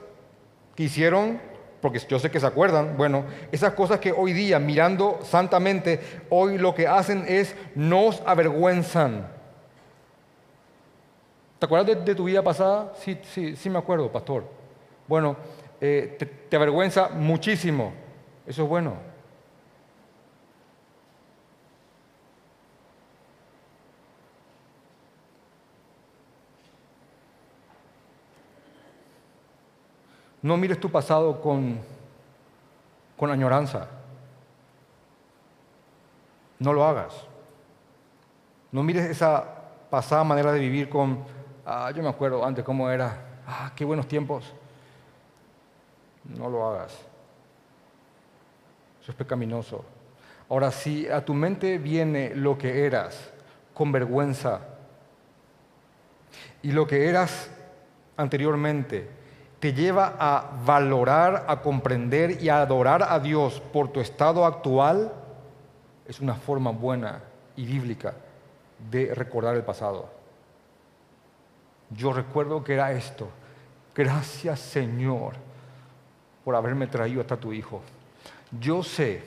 que 0.77 0.85
hicieron 0.85 1.41
porque 1.81 2.01
yo 2.09 2.19
sé 2.19 2.29
que 2.31 2.41
se 2.41 2.47
acuerdan, 2.47 2.97
bueno, 2.97 3.25
esas 3.53 3.73
cosas 3.75 4.01
que 4.01 4.11
hoy 4.11 4.33
día, 4.33 4.59
mirando 4.59 5.21
santamente, 5.23 6.01
hoy 6.29 6.59
lo 6.59 6.75
que 6.75 6.89
hacen 6.89 7.25
es 7.29 7.55
nos 7.77 8.21
avergüenzan. 8.27 9.29
¿Te 11.59 11.67
acuerdas 11.67 12.05
de, 12.05 12.15
tu 12.15 12.25
vida 12.25 12.43
pasada? 12.43 12.93
Sí, 12.99 13.19
sí, 13.23 13.57
sí 13.57 13.69
me 13.69 13.79
acuerdo, 13.79 14.11
pastor. 14.13 14.45
Bueno, 15.07 15.37
eh, 15.81 16.17
te 16.49 16.57
avergüenza 16.57 17.09
muchísimo. 17.09 17.93
Eso 18.47 18.63
es 18.63 18.69
bueno. 18.69 18.95
No 30.41 30.57
mires 30.57 30.79
tu 30.79 30.91
pasado 30.91 31.41
con, 31.41 31.79
con 33.17 33.31
añoranza. 33.31 33.89
No 36.59 36.73
lo 36.73 36.85
hagas. 36.85 37.27
No 38.71 38.83
mires 38.83 39.11
esa 39.11 39.45
pasada 39.91 40.23
manera 40.25 40.53
de 40.53 40.61
vivir 40.61 40.89
con, 40.89 41.25
ah, 41.69 41.91
yo 41.91 42.03
me 42.03 42.09
acuerdo 42.09 42.45
antes 42.45 42.64
cómo 42.64 42.91
era, 42.91 43.16
ah, 43.47 43.73
qué 43.77 43.85
buenos 43.85 44.09
tiempos. 44.09 44.53
No 46.25 46.49
lo 46.49 46.66
hagas. 46.66 46.93
Eso 49.03 49.12
es 49.12 49.16
pecaminoso. 49.16 49.85
Ahora, 50.49 50.71
si 50.71 51.07
a 51.09 51.25
tu 51.25 51.35
mente 51.35 51.79
viene 51.79 52.35
lo 52.35 52.57
que 52.57 52.87
eras 52.87 53.31
con 53.75 53.93
vergüenza 53.93 54.61
y 56.62 56.73
lo 56.73 56.87
que 56.87 57.09
eras 57.09 57.51
anteriormente, 58.16 59.09
te 59.61 59.73
lleva 59.73 60.16
a 60.19 60.51
valorar, 60.64 61.45
a 61.49 61.61
comprender 61.61 62.43
y 62.43 62.49
a 62.49 62.62
adorar 62.62 63.05
a 63.09 63.19
Dios 63.19 63.61
por 63.73 63.89
tu 63.89 64.01
estado 64.01 64.47
actual, 64.47 65.12
es 66.07 66.21
una 66.21 66.35
forma 66.35 66.71
buena 66.71 67.21
y 67.57 67.66
bíblica 67.66 68.14
de 68.91 69.14
recordar 69.14 69.55
el 69.55 69.64
pasado. 69.64 70.18
Yo 71.91 72.12
recuerdo 72.12 72.62
que 72.62 72.74
era 72.74 72.93
esto. 72.93 73.28
Gracias 73.95 74.61
Señor 74.61 75.34
por 76.45 76.55
haberme 76.55 76.86
traído 76.86 77.20
hasta 77.20 77.36
tu 77.36 77.53
Hijo. 77.53 77.82
Yo 78.59 78.82
sé 78.82 79.22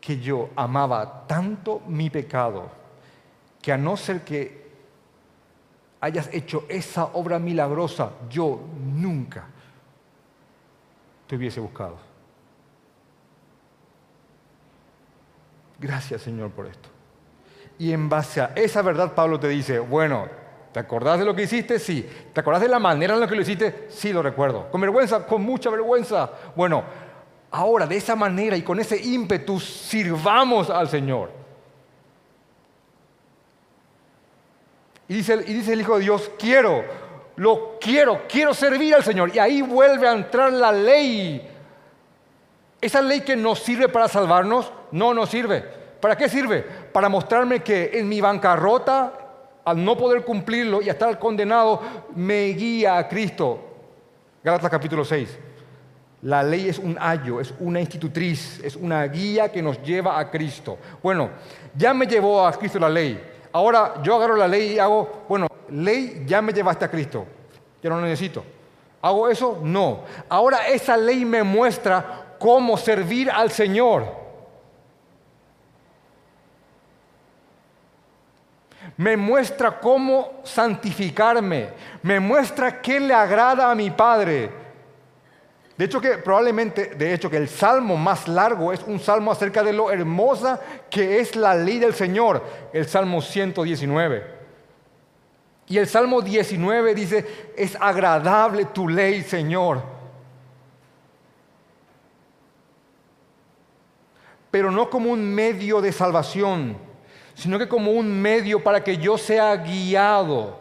que 0.00 0.20
yo 0.20 0.50
amaba 0.56 1.26
tanto 1.26 1.80
mi 1.86 2.10
pecado 2.10 2.70
que 3.62 3.72
a 3.72 3.78
no 3.78 3.96
ser 3.96 4.22
que 4.22 4.64
hayas 6.00 6.28
hecho 6.34 6.66
esa 6.68 7.04
obra 7.06 7.38
milagrosa, 7.38 8.10
yo 8.28 8.60
nunca 8.78 9.46
te 11.26 11.36
hubiese 11.36 11.60
buscado. 11.60 11.96
Gracias 15.78 16.20
Señor 16.22 16.50
por 16.50 16.66
esto. 16.66 16.90
Y 17.78 17.92
en 17.92 18.08
base 18.08 18.42
a 18.42 18.52
esa 18.54 18.82
verdad 18.82 19.14
Pablo 19.14 19.40
te 19.40 19.48
dice, 19.48 19.78
bueno, 19.78 20.28
¿te 20.74 20.80
acordás 20.80 21.18
de 21.18 21.24
lo 21.24 21.34
que 21.34 21.44
hiciste? 21.44 21.78
Sí. 21.78 22.06
¿Te 22.34 22.40
acordás 22.40 22.60
de 22.60 22.68
la 22.68 22.78
manera 22.78 23.14
en 23.14 23.20
la 23.20 23.26
que 23.26 23.34
lo 23.34 23.40
hiciste? 23.40 23.86
Sí, 23.88 24.12
lo 24.12 24.20
recuerdo. 24.20 24.70
Con 24.70 24.82
vergüenza, 24.82 25.24
con 25.24 25.40
mucha 25.40 25.70
vergüenza. 25.70 26.30
Bueno, 26.54 26.84
ahora 27.50 27.86
de 27.86 27.96
esa 27.96 28.14
manera 28.14 28.56
y 28.56 28.62
con 28.62 28.78
ese 28.78 29.00
ímpetu 29.00 29.58
sirvamos 29.58 30.68
al 30.68 30.88
Señor. 30.88 31.30
Y 35.08 35.14
dice, 35.14 35.34
y 35.46 35.52
dice 35.54 35.72
el 35.72 35.80
Hijo 35.80 35.96
de 35.96 36.02
Dios, 36.02 36.30
quiero 36.38 36.84
lo 37.36 37.78
quiero, 37.80 38.22
quiero 38.28 38.54
servir 38.54 38.94
al 38.94 39.02
Señor. 39.02 39.34
Y 39.34 39.38
ahí 39.38 39.62
vuelve 39.62 40.08
a 40.08 40.12
entrar 40.12 40.52
la 40.52 40.72
ley. 40.72 41.50
Esa 42.80 43.00
ley 43.00 43.22
que 43.22 43.36
nos 43.36 43.60
sirve 43.60 43.88
para 43.88 44.08
salvarnos, 44.08 44.72
no 44.92 45.14
nos 45.14 45.30
sirve. 45.30 45.62
¿Para 46.00 46.16
qué 46.16 46.28
sirve? 46.28 46.62
Para 46.62 47.08
mostrarme 47.08 47.62
que 47.62 47.90
en 47.94 48.08
mi 48.08 48.20
bancarrota, 48.20 49.12
al 49.64 49.84
no 49.84 49.96
poder 49.96 50.24
cumplirlo 50.24 50.82
y 50.82 50.88
estar 50.88 51.18
condenado, 51.18 51.80
me 52.14 52.48
guía 52.48 52.98
a 52.98 53.08
Cristo. 53.08 53.60
Gálatas 54.42 54.70
capítulo 54.70 55.04
6. 55.04 55.38
La 56.22 56.42
ley 56.42 56.68
es 56.68 56.78
un 56.78 56.96
ayo, 57.00 57.40
es 57.40 57.52
una 57.60 57.80
institutriz, 57.80 58.60
es 58.64 58.76
una 58.76 59.04
guía 59.04 59.52
que 59.52 59.62
nos 59.62 59.82
lleva 59.82 60.18
a 60.18 60.30
Cristo. 60.30 60.78
Bueno, 61.02 61.30
ya 61.76 61.92
me 61.92 62.06
llevó 62.06 62.46
a 62.46 62.52
Cristo 62.52 62.78
la 62.78 62.88
ley. 62.88 63.22
Ahora 63.52 64.02
yo 64.02 64.16
agarro 64.16 64.36
la 64.36 64.48
ley 64.48 64.72
y 64.72 64.78
hago, 64.78 65.24
bueno, 65.28 65.46
ley 65.70 66.24
ya 66.26 66.40
me 66.42 66.52
llevaste 66.52 66.84
a 66.84 66.90
Cristo, 66.90 67.26
ya 67.82 67.90
no 67.90 67.96
lo 67.96 68.02
necesito. 68.02 68.42
¿Hago 69.02 69.28
eso? 69.28 69.60
No. 69.62 70.04
Ahora 70.30 70.66
esa 70.68 70.96
ley 70.96 71.26
me 71.26 71.42
muestra 71.42 72.36
cómo 72.38 72.76
servir 72.78 73.30
al 73.30 73.50
Señor. 73.50 74.23
Me 78.96 79.16
muestra 79.16 79.80
cómo 79.80 80.40
santificarme. 80.44 81.70
Me 82.02 82.20
muestra 82.20 82.80
qué 82.80 83.00
le 83.00 83.14
agrada 83.14 83.70
a 83.70 83.74
mi 83.74 83.90
Padre. 83.90 84.50
De 85.76 85.86
hecho 85.86 86.00
que 86.00 86.18
probablemente, 86.18 86.94
de 86.94 87.12
hecho 87.12 87.28
que 87.28 87.36
el 87.36 87.48
salmo 87.48 87.96
más 87.96 88.28
largo 88.28 88.72
es 88.72 88.80
un 88.84 89.00
salmo 89.00 89.32
acerca 89.32 89.62
de 89.64 89.72
lo 89.72 89.90
hermosa 89.90 90.60
que 90.88 91.18
es 91.18 91.34
la 91.34 91.54
ley 91.54 91.80
del 91.80 91.94
Señor, 91.94 92.44
el 92.72 92.86
Salmo 92.86 93.20
119. 93.20 94.34
Y 95.66 95.78
el 95.78 95.88
Salmo 95.88 96.20
19 96.20 96.94
dice, 96.94 97.52
es 97.56 97.76
agradable 97.80 98.66
tu 98.66 98.88
ley, 98.88 99.22
Señor. 99.22 99.82
Pero 104.50 104.70
no 104.70 104.88
como 104.88 105.10
un 105.10 105.34
medio 105.34 105.80
de 105.80 105.90
salvación, 105.90 106.76
sino 107.34 107.58
que 107.58 107.68
como 107.68 107.92
un 107.92 108.10
medio 108.20 108.62
para 108.62 108.82
que 108.82 108.96
yo 108.96 109.18
sea 109.18 109.56
guiado 109.56 110.58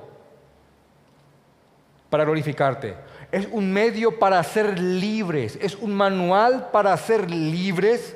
para 2.09 2.25
glorificarte. 2.25 2.95
Es 3.31 3.47
un 3.51 3.71
medio 3.73 4.19
para 4.19 4.43
ser 4.43 4.79
libres, 4.79 5.57
es 5.59 5.75
un 5.75 5.95
manual 5.95 6.69
para 6.71 6.95
ser 6.97 7.31
libres 7.31 8.15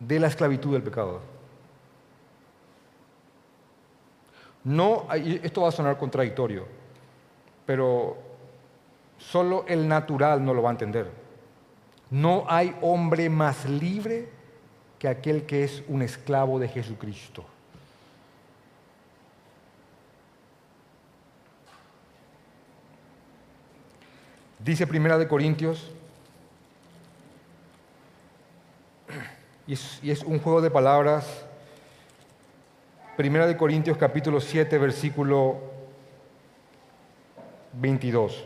de 0.00 0.18
la 0.18 0.26
esclavitud 0.26 0.72
del 0.72 0.82
pecado. 0.82 1.20
No, 4.64 5.06
esto 5.12 5.62
va 5.62 5.68
a 5.68 5.72
sonar 5.72 5.98
contradictorio, 5.98 6.66
pero 7.64 8.16
solo 9.18 9.64
el 9.68 9.86
natural 9.86 10.44
no 10.44 10.52
lo 10.52 10.62
va 10.62 10.70
a 10.70 10.72
entender. 10.72 11.10
No 12.10 12.44
hay 12.48 12.76
hombre 12.80 13.28
más 13.28 13.66
libre 13.66 14.33
que 15.04 15.08
aquel 15.10 15.44
que 15.44 15.64
es 15.64 15.82
un 15.86 16.00
esclavo 16.00 16.58
de 16.58 16.66
Jesucristo. 16.66 17.44
Dice 24.60 24.86
Primera 24.86 25.18
de 25.18 25.28
Corintios, 25.28 25.90
y 29.66 29.74
es, 29.74 30.22
un 30.22 30.38
juego 30.38 30.62
de 30.62 30.70
palabras 30.70 31.44
Primera 33.18 33.46
de 33.46 33.58
Corintios 33.58 33.98
capítulo 33.98 34.40
7, 34.40 34.78
versículo 34.78 35.60
22. 37.74 38.42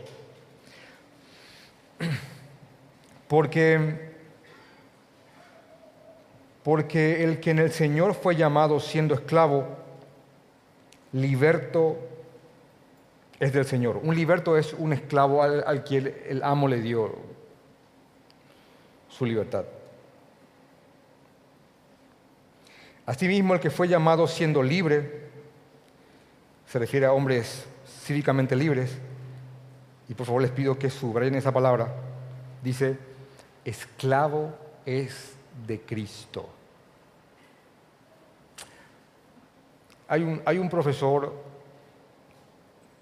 Porque, 3.29 4.08
porque 6.63 7.23
el 7.23 7.39
que 7.39 7.51
en 7.51 7.59
el 7.59 7.71
Señor 7.71 8.13
fue 8.13 8.35
llamado 8.35 8.79
siendo 8.79 9.13
esclavo, 9.15 9.67
liberto 11.13 11.97
es 13.39 13.53
del 13.53 13.65
Señor. 13.65 13.99
Un 14.03 14.15
liberto 14.15 14.57
es 14.57 14.73
un 14.73 14.93
esclavo 14.93 15.41
al, 15.41 15.83
que 15.83 16.25
el 16.27 16.43
amo 16.43 16.67
le 16.67 16.81
dio 16.81 17.15
su 19.09 19.25
libertad. 19.25 19.65
Asimismo, 23.05 23.55
el 23.55 23.59
que 23.59 23.71
fue 23.71 23.87
llamado 23.87 24.27
siendo 24.27 24.61
libre, 24.61 25.29
se 26.67 26.77
refiere 26.77 27.07
a 27.07 27.13
hombres 27.13 27.65
cívicamente 28.03 28.55
libres, 28.55 28.99
y 30.07 30.13
por 30.13 30.27
favor 30.27 30.41
les 30.43 30.51
pido 30.51 30.77
que 30.77 30.89
subrayen 30.89 31.35
esa 31.35 31.51
palabra, 31.51 31.91
dice, 32.61 32.97
esclavo 33.65 34.53
es 34.85 35.33
de 35.65 35.81
Cristo. 35.81 36.49
Hay 40.07 40.23
un, 40.23 40.41
hay 40.45 40.57
un 40.57 40.69
profesor 40.69 41.33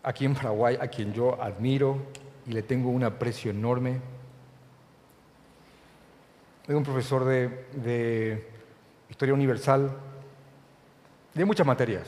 aquí 0.04 0.26
en 0.26 0.36
Paraguay 0.36 0.78
a 0.80 0.88
quien 0.88 1.14
yo 1.14 1.42
admiro 1.42 1.98
y 2.46 2.52
le 2.52 2.64
tengo 2.64 2.90
un 2.90 3.04
aprecio 3.04 3.52
enorme. 3.52 4.00
Es 6.68 6.76
un 6.76 6.84
profesor 6.84 7.24
de 7.26 8.58
historia 9.10 9.34
universal, 9.34 9.92
de 11.34 11.46
muchas 11.46 11.66
materias. 11.66 12.08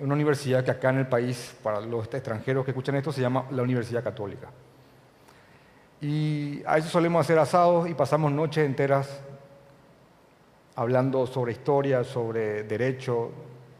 Una 0.00 0.14
universidad 0.14 0.64
que 0.64 0.70
acá 0.70 0.90
en 0.90 0.98
el 0.98 1.06
país, 1.06 1.56
para 1.62 1.80
los 1.80 2.12
extranjeros 2.12 2.64
que 2.64 2.70
escuchan 2.70 2.94
esto, 2.96 3.12
se 3.12 3.20
llama 3.20 3.46
la 3.50 3.62
Universidad 3.62 4.02
Católica. 4.02 4.48
Y 6.00 6.62
a 6.64 6.78
eso 6.78 6.88
solemos 6.88 7.20
hacer 7.20 7.38
asados 7.38 7.88
y 7.88 7.94
pasamos 7.94 8.30
noches 8.30 8.64
enteras 8.64 9.20
hablando 10.78 11.26
sobre 11.26 11.52
historia, 11.52 12.04
sobre 12.04 12.62
derecho. 12.62 13.32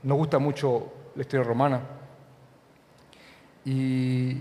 Nos 0.03 0.18
gusta 0.18 0.40
mucho 0.40 0.92
la 1.14 1.22
historia 1.22 1.46
romana. 1.46 1.80
Y 3.64 4.36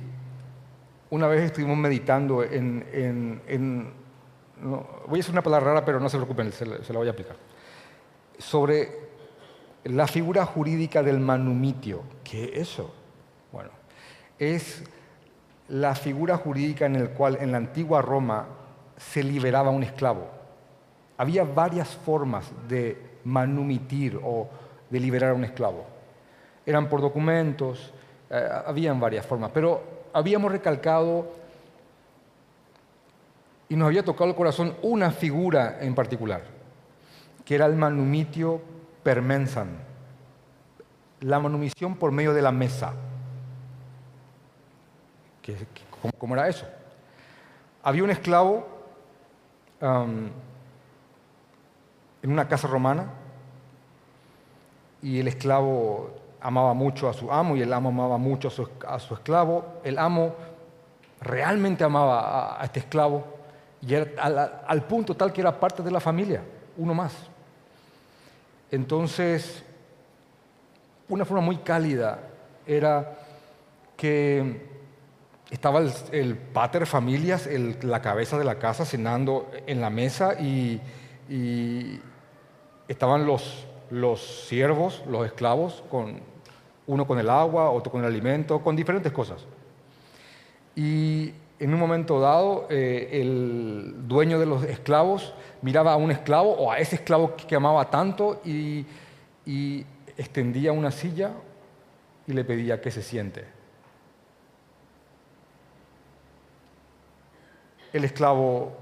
una 1.11 1.27
vez 1.27 1.43
estuvimos 1.43 1.77
meditando 1.77 2.43
en... 2.43 3.93
voy 4.59 5.13
a 5.13 5.17
decir 5.17 5.31
una 5.31 5.43
palabra 5.43 5.67
rara, 5.67 5.85
pero 5.85 5.99
no 5.99 6.09
se 6.09 6.17
preocupen, 6.17 6.51
se, 6.51 6.83
se 6.83 6.93
la 6.93 6.99
voy 6.99 7.07
a 7.07 7.11
aplicar. 7.11 7.35
Sobre 8.39 8.89
la 9.83 10.07
figura 10.07 10.43
jurídica 10.43 11.03
del 11.03 11.19
manumitio. 11.19 12.01
¿Qué 12.23 12.45
es 12.45 12.69
eso? 12.69 12.91
Bueno, 13.51 13.69
es 14.39 14.83
la 15.69 15.93
figura 15.93 16.37
jurídica 16.37 16.87
en 16.87 17.03
la 17.03 17.09
cual 17.11 17.37
en 17.39 17.51
la 17.51 17.57
antigua 17.57 18.01
Roma 18.01 18.47
se 18.97 19.23
liberaba 19.23 19.69
un 19.69 19.83
esclavo. 19.83 20.36
Había 21.17 21.43
varias 21.43 21.89
formas 21.89 22.51
de 22.67 23.19
manumitir 23.23 24.19
o 24.23 24.47
de 24.89 24.99
liberar 24.99 25.31
a 25.31 25.33
un 25.33 25.43
esclavo. 25.43 25.85
Eran 26.65 26.87
por 26.87 27.01
documentos, 27.01 27.93
eh, 28.29 28.49
habían 28.65 28.99
varias 28.99 29.25
formas, 29.25 29.51
pero 29.53 29.81
habíamos 30.13 30.51
recalcado 30.51 31.27
y 33.69 33.75
nos 33.75 33.87
había 33.87 34.03
tocado 34.03 34.29
el 34.29 34.35
corazón 34.35 34.75
una 34.81 35.11
figura 35.11 35.79
en 35.81 35.93
particular, 35.93 36.41
que 37.43 37.55
era 37.55 37.65
el 37.65 37.75
manumitio 37.75 38.61
permensan, 39.03 39.69
la 41.21 41.39
manumisión 41.39 41.95
por 41.95 42.11
medio 42.11 42.33
de 42.33 42.41
la 42.41 42.51
mesa. 42.51 42.93
¿Cómo 46.17 46.35
era 46.35 46.47
eso? 46.47 46.65
Había 47.83 48.03
un 48.03 48.09
esclavo 48.09 48.67
en 52.27 52.33
una 52.33 52.45
casa 52.49 52.67
romana 52.67 53.05
y 55.01 55.21
el 55.21 55.29
esclavo 55.29 56.09
amaba 56.41 56.73
mucho 56.73 57.07
a 57.07 57.13
su 57.13 57.31
amo 57.31 57.55
y 57.55 57.61
el 57.61 57.71
amo 57.71 57.87
amaba 57.87 58.17
mucho 58.17 58.49
a 58.49 58.99
su, 58.99 59.13
esclavo. 59.13 59.79
El 59.81 59.97
amo 59.97 60.35
realmente 61.21 61.85
amaba 61.85 62.61
a, 62.61 62.65
este 62.65 62.81
esclavo 62.81 63.23
y 63.81 63.93
era 63.93 64.61
al 64.67 64.83
punto 64.83 65.15
tal 65.15 65.31
que 65.31 65.39
era 65.39 65.57
parte 65.57 65.81
de 65.81 65.89
la 65.89 66.01
familia, 66.01 66.43
uno 66.75 66.93
más. 66.93 67.13
Entonces, 68.71 69.63
una 71.07 71.23
forma 71.23 71.45
muy 71.45 71.59
cálida 71.59 72.19
era 72.65 73.19
que 73.95 74.67
estaba 75.49 75.79
el, 76.11 76.35
pater 76.35 76.85
familias, 76.87 77.47
la 77.83 78.01
cabeza 78.01 78.37
de 78.37 78.43
la 78.43 78.59
casa, 78.59 78.83
cenando 78.83 79.49
en 79.65 79.79
la 79.79 79.89
mesa 79.89 80.33
y, 80.33 80.81
estaban 82.87 83.25
los, 83.25 83.65
los 83.89 84.21
siervos, 84.47 85.03
los 85.07 85.25
esclavos, 85.25 85.83
con, 85.89 86.19
uno 86.87 87.07
con 87.07 87.19
el 87.19 87.29
agua, 87.29 87.69
otro 87.69 87.91
con 87.91 88.01
el 88.01 88.07
alimento, 88.07 88.59
con 88.61 88.75
diferentes 88.75 89.11
cosas. 89.11 89.45
Y 90.75 91.33
en 91.59 91.73
un 91.73 91.79
momento 91.79 92.19
dado, 92.19 92.67
eh, 92.69 93.09
el 93.13 94.07
dueño 94.07 94.39
de 94.39 94.45
los 94.45 94.63
esclavos 94.63 95.33
miraba 95.61 95.93
a 95.93 95.97
un 95.97 96.11
esclavo 96.11 96.51
o 96.51 96.71
a 96.71 96.79
ese 96.79 96.97
esclavo 96.97 97.35
que 97.35 97.55
amaba 97.55 97.89
tanto 97.89 98.41
y, 98.45 98.85
y 99.45 99.85
extendía 100.17 100.71
una 100.71 100.91
silla 100.91 101.31
y 102.27 102.33
le 102.33 102.43
pedía 102.43 102.79
que 102.79 102.91
se 102.91 103.01
siente. 103.01 103.57
el 107.93 108.05
esclavo 108.05 108.75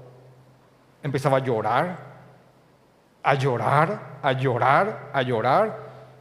empezaba 1.02 1.38
a 1.38 1.40
llorar, 1.40 2.15
a 3.26 3.34
llorar, 3.34 4.18
a 4.22 4.32
llorar, 4.32 5.10
a 5.12 5.20
llorar. 5.20 5.76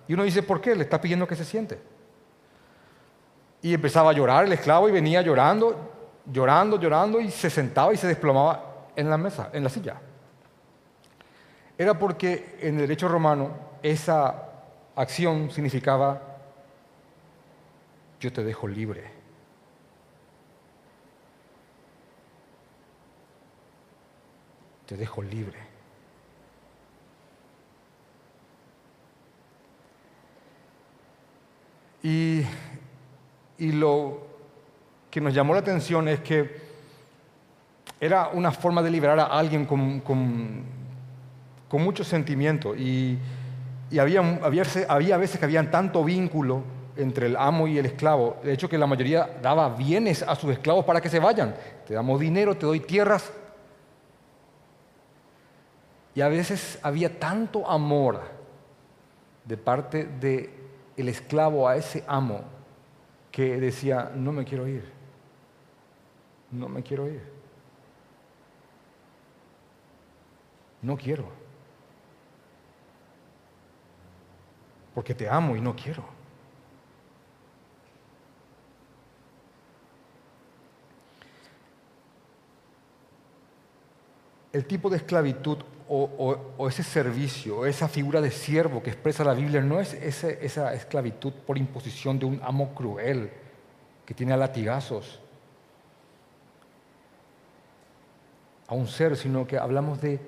Y 0.07 0.15
uno 0.15 0.23
dice, 0.23 0.41
¿por 0.41 0.59
qué? 0.59 0.75
Le 0.75 0.83
está 0.83 0.99
pidiendo 0.99 1.27
que 1.27 1.35
se 1.35 1.45
siente. 1.45 1.79
Y 3.61 3.75
empezaba 3.75 4.09
a 4.09 4.13
llorar 4.13 4.45
el 4.45 4.53
esclavo 4.53 4.89
y 4.89 4.91
venía 4.91 5.21
llorando, 5.21 5.91
llorando, 6.25 6.79
llorando 6.79 7.19
y 7.19 7.29
se 7.29 7.51
sentaba 7.51 7.93
y 7.93 7.97
se 7.97 8.07
desplomaba 8.07 8.87
en 8.95 9.07
la 9.07 9.17
mesa, 9.17 9.51
en 9.53 9.63
la 9.63 9.69
silla. 9.69 10.01
Era 11.77 11.93
porque 11.93 12.57
en 12.59 12.73
el 12.75 12.81
derecho 12.81 13.07
romano 13.07 13.51
esa 13.83 14.49
acción 14.95 15.51
significaba, 15.51 16.21
yo 18.19 18.33
te 18.33 18.43
dejo 18.43 18.67
libre. 18.67 19.15
te 24.85 24.95
dejo 24.95 25.21
libre. 25.21 25.64
Y, 32.05 32.45
lo 33.57 34.19
que 35.09 35.19
nos 35.19 35.33
llamó 35.33 35.53
la 35.53 35.61
atención 35.61 36.07
es 36.07 36.19
que 36.19 36.61
era 37.99 38.27
una 38.27 38.51
forma 38.51 38.83
de 38.83 38.91
liberar 38.91 39.19
a 39.19 39.25
alguien 39.25 39.65
con, 39.65 40.01
con, 40.01 40.75
mucho 41.71 42.03
sentimiento. 42.03 42.75
Y, 42.75 43.17
había, 43.99 44.19
había, 44.43 44.63
había 44.87 45.17
veces 45.17 45.39
que 45.39 45.45
había 45.45 45.71
tanto 45.71 46.03
vínculo 46.03 46.63
entre 46.95 47.25
el 47.25 47.35
amo 47.35 47.67
y 47.67 47.79
el 47.79 47.87
esclavo. 47.87 48.37
De 48.43 48.53
hecho, 48.53 48.69
que 48.69 48.77
la 48.77 48.85
mayoría 48.85 49.27
daba 49.41 49.69
bienes 49.69 50.21
a 50.21 50.35
sus 50.35 50.51
esclavos 50.51 50.85
para 50.85 51.01
que 51.01 51.09
se 51.09 51.19
vayan. 51.19 51.55
Te 51.87 51.95
damos 51.95 52.19
dinero, 52.19 52.55
te 52.55 52.67
doy 52.67 52.81
tierras, 52.81 53.33
y 56.13 56.21
a 56.21 56.29
veces 56.29 56.79
había 56.81 57.19
tanto 57.19 57.69
amor 57.69 58.21
de 59.43 59.57
parte 59.57 60.05
del 60.05 60.49
el 60.97 61.09
esclavo 61.09 61.67
a 61.67 61.75
ese 61.75 62.03
amo 62.07 62.41
que 63.31 63.59
decía, 63.59 64.11
no 64.15 64.31
me 64.31 64.45
quiero 64.45 64.67
ir, 64.67 64.89
no 66.51 66.69
me 66.69 66.81
quiero 66.81 67.07
ir, 67.07 67.21
no 70.81 70.95
quiero, 70.95 71.25
porque 74.93 75.13
te 75.13 75.27
amo 75.27 75.55
y 75.57 75.61
no 75.61 75.75
quiero. 75.75 76.15
El 84.53 84.65
tipo 84.65 84.89
de 84.89 84.95
esclavitud 84.95 85.57
o, 85.87 86.67
ese 86.67 86.83
servicio, 86.83 87.65
esa 87.65 87.87
figura 87.87 88.21
de 88.21 88.31
siervo 88.31 88.81
que 88.81 88.89
expresa 88.89 89.23
la 89.23 89.33
Biblia, 89.33 89.61
no 89.61 89.79
es 89.79 89.93
esa 89.93 90.73
esclavitud 90.73 91.31
por 91.31 91.57
imposición 91.57 92.17
de 92.17 92.25
un 92.25 92.41
amo 92.43 92.73
cruel 92.73 93.29
que 94.05 94.13
tiene 94.13 94.33
a 94.33 94.37
latigazos 94.37 95.19
a 98.67 98.73
un 98.73 98.87
ser, 98.87 99.15
sino 99.15 99.45
que 99.45 99.57
hablamos 99.57 100.01
de, 100.01 100.19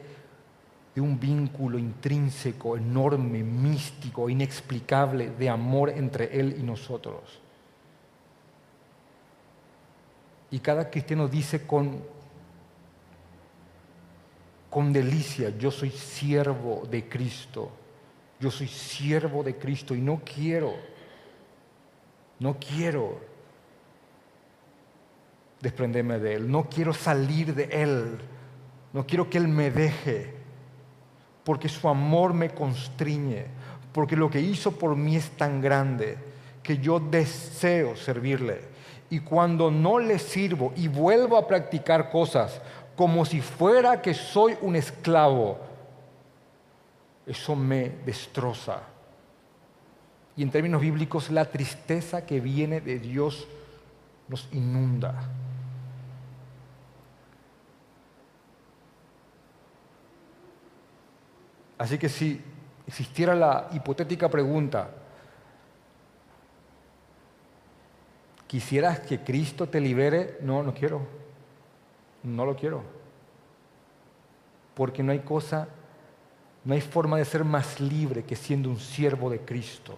de 0.94 1.02
un 1.02 1.20
vínculo 1.20 1.80
intrínseco, 1.80 2.78
enorme, 2.78 3.44
místico, 3.44 4.30
inexplicable 4.30 5.32
de 5.32 5.50
amor 5.50 5.90
entre 5.90 6.40
Él 6.40 6.56
y 6.60 6.64
nosotros. 6.64 7.40
Y 10.52 10.60
cada 10.60 10.90
cristiano 10.90 11.28
dice 11.28 11.66
con 11.66 12.02
con 14.70 14.92
delicia, 14.92 15.50
yo 15.58 15.72
soy 15.72 15.92
siervo 15.92 16.84
de 16.90 17.08
Cristo, 17.08 17.72
yo 18.40 18.52
soy 18.52 18.68
siervo 18.68 19.44
de 19.44 19.56
Cristo 19.58 19.96
y 19.96 20.02
no 20.02 20.22
quiero, 20.24 20.74
no 22.40 22.58
quiero 22.60 23.20
desprenderme 25.62 26.20
de 26.20 26.36
Él, 26.36 26.52
no 26.52 26.70
quiero 26.70 26.94
salir 26.94 27.56
de 27.56 27.64
Él, 27.66 28.20
no 28.94 29.06
quiero 29.06 29.30
que 29.30 29.38
Él 29.38 29.48
me 29.48 29.72
deje, 29.72 30.34
porque 31.44 31.70
su 31.70 31.88
amor 31.88 32.34
me 32.34 32.50
constriñe, 32.50 33.46
porque 33.94 34.16
lo 34.16 34.30
que 34.30 34.42
hizo 34.42 34.74
por 34.74 34.96
mí 34.96 35.16
es 35.16 35.32
tan 35.32 35.62
grande 35.62 36.18
que 36.62 36.78
yo 36.78 37.00
deseo 37.00 37.96
servirle. 37.96 38.60
Y 39.10 39.22
cuando 39.22 39.72
no 39.72 40.00
le 40.00 40.20
sirvo 40.20 40.74
y 40.76 40.90
vuelvo 40.90 41.38
a 41.38 41.48
practicar 41.48 42.12
cosas 42.12 42.62
como 42.98 43.24
si 43.26 43.42
fuera 43.42 44.02
que 44.02 44.16
soy 44.16 44.58
un 44.60 44.76
esclavo, 44.76 45.60
eso 47.28 47.56
me 47.56 47.90
destroza. 48.04 48.82
Y 50.36 50.42
en 50.42 50.50
términos 50.50 50.82
bíblicos, 50.82 51.30
la 51.30 51.46
tristeza 51.46 52.26
que 52.26 52.40
viene 52.40 52.82
de 52.82 52.98
Dios 52.98 53.48
nos 54.28 54.50
inunda. 54.52 55.30
Así 61.78 62.00
que 62.00 62.10
si 62.10 62.42
existiera 62.88 63.36
la 63.36 63.70
hipotética 63.74 64.28
pregunta, 64.28 64.90
¿quisieras 68.48 69.02
que 69.02 69.24
Cristo 69.24 69.70
te 69.70 69.80
libere? 69.80 70.40
No, 70.42 70.64
no 70.64 70.74
quiero. 70.74 71.27
No 72.24 72.46
lo 72.46 72.56
quiero. 72.56 72.82
Porque 74.76 75.02
no 75.02 75.12
hay 75.12 75.20
cosa, 75.20 75.68
no 76.64 76.74
hay 76.74 76.82
forma 76.82 77.18
de 77.18 77.26
ser 77.26 77.44
más 77.44 77.80
libre 77.80 78.24
que 78.24 78.36
siendo 78.36 78.70
un 78.70 78.80
siervo 78.80 79.30
de 79.30 79.40
Cristo. 79.40 79.98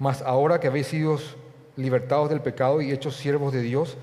Mas 0.00 0.22
ahora 0.22 0.58
que 0.58 0.66
habéis 0.66 0.86
sido 0.86 1.18
libertados 1.76 2.28
del 2.28 2.40
pecado 2.40 2.80
y 2.80 2.92
hechos 2.92 3.16
siervos 3.16 3.52
de 3.52 3.62
Dios, 3.62 3.96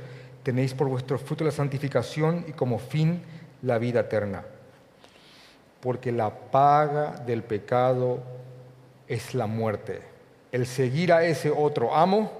tenéis 0.44 0.74
por 0.74 0.88
vuestro 0.88 1.18
fruto 1.18 1.44
la 1.44 1.52
santificación 1.52 2.46
y 2.48 2.54
como 2.54 2.80
fin 2.80 3.22
la 3.62 3.78
vida 3.78 4.02
eterna. 4.02 4.44
Porque 5.82 6.12
la 6.12 6.30
paga 6.30 7.12
del 7.26 7.44
pecado 7.44 8.20
es 9.08 9.36
la 9.36 9.48
muerte. 9.48 10.02
El 10.52 10.66
seguir 10.66 11.14
a 11.14 11.24
ese 11.26 11.52
otro 11.52 11.96
amo 11.96 12.32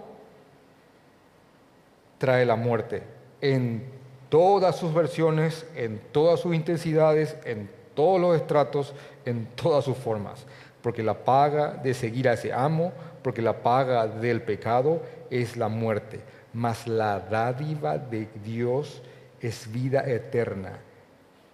trae 2.18 2.46
la 2.46 2.56
muerte 2.56 3.04
en 3.42 3.84
todas 4.30 4.76
sus 4.76 4.94
versiones, 4.94 5.66
en 5.76 6.02
todas 6.12 6.40
sus 6.40 6.56
intensidades, 6.56 7.38
en 7.46 7.70
todos 7.94 8.20
los 8.20 8.36
estratos, 8.36 8.94
en 9.26 9.46
todas 9.56 9.86
sus 9.86 9.98
formas. 9.98 10.46
Porque 10.82 11.04
la 11.04 11.26
paga 11.26 11.74
de 11.74 11.94
seguir 11.94 12.28
a 12.30 12.34
ese 12.34 12.54
amo 12.54 12.94
porque 13.28 13.42
la 13.42 13.62
paga 13.62 14.08
del 14.08 14.42
pecado 14.42 15.02
es 15.30 15.58
la 15.58 15.68
muerte, 15.68 16.22
mas 16.54 16.88
la 16.88 17.20
dádiva 17.20 17.98
de 17.98 18.30
Dios 18.44 19.02
es 19.40 19.72
vida 19.72 20.02
eterna 20.08 20.80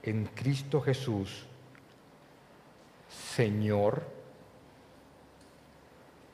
en 0.02 0.26
Cristo 0.26 0.82
Jesús, 0.82 1.46
Señor 3.10 4.04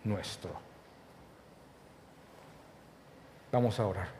nuestro. 0.03 0.51
Vamos 3.51 3.79
a 3.79 3.87
orar. 3.87 4.19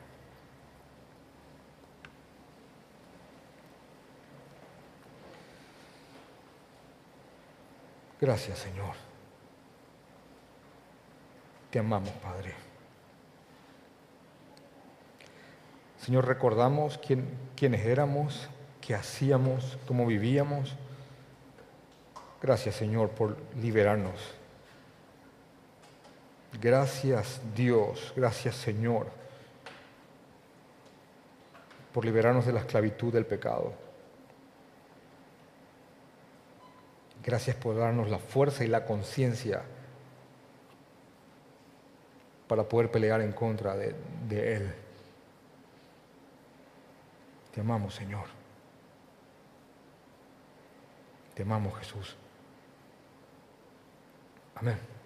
Gracias, 8.19 8.59
Señor. 8.59 8.95
Te 11.71 11.79
amamos, 11.79 12.11
Padre. 12.15 12.68
Señor, 16.09 16.25
recordamos 16.25 16.97
quién, 16.97 17.29
quiénes 17.55 17.85
éramos, 17.85 18.49
qué 18.81 18.95
hacíamos, 18.95 19.77
cómo 19.87 20.07
vivíamos. 20.07 20.75
Gracias, 22.41 22.77
Señor, 22.77 23.11
por 23.11 23.37
liberarnos. 23.61 24.19
Gracias, 26.59 27.39
Dios. 27.55 28.11
Gracias, 28.15 28.55
Señor, 28.55 29.05
por 31.93 32.05
liberarnos 32.05 32.47
de 32.47 32.53
la 32.53 32.61
esclavitud 32.61 33.13
del 33.13 33.27
pecado. 33.27 33.71
Gracias 37.23 37.55
por 37.55 37.77
darnos 37.77 38.09
la 38.09 38.17
fuerza 38.17 38.63
y 38.63 38.67
la 38.67 38.83
conciencia 38.83 39.61
para 42.47 42.63
poder 42.63 42.89
pelear 42.89 43.21
en 43.21 43.31
contra 43.31 43.75
de, 43.75 43.93
de 44.27 44.55
Él. 44.55 44.73
Te 47.51 47.61
amamos, 47.61 47.95
Señor. 47.95 48.27
Te 51.33 51.43
amamos, 51.43 51.77
Jesús. 51.79 52.15
Amén. 54.55 54.98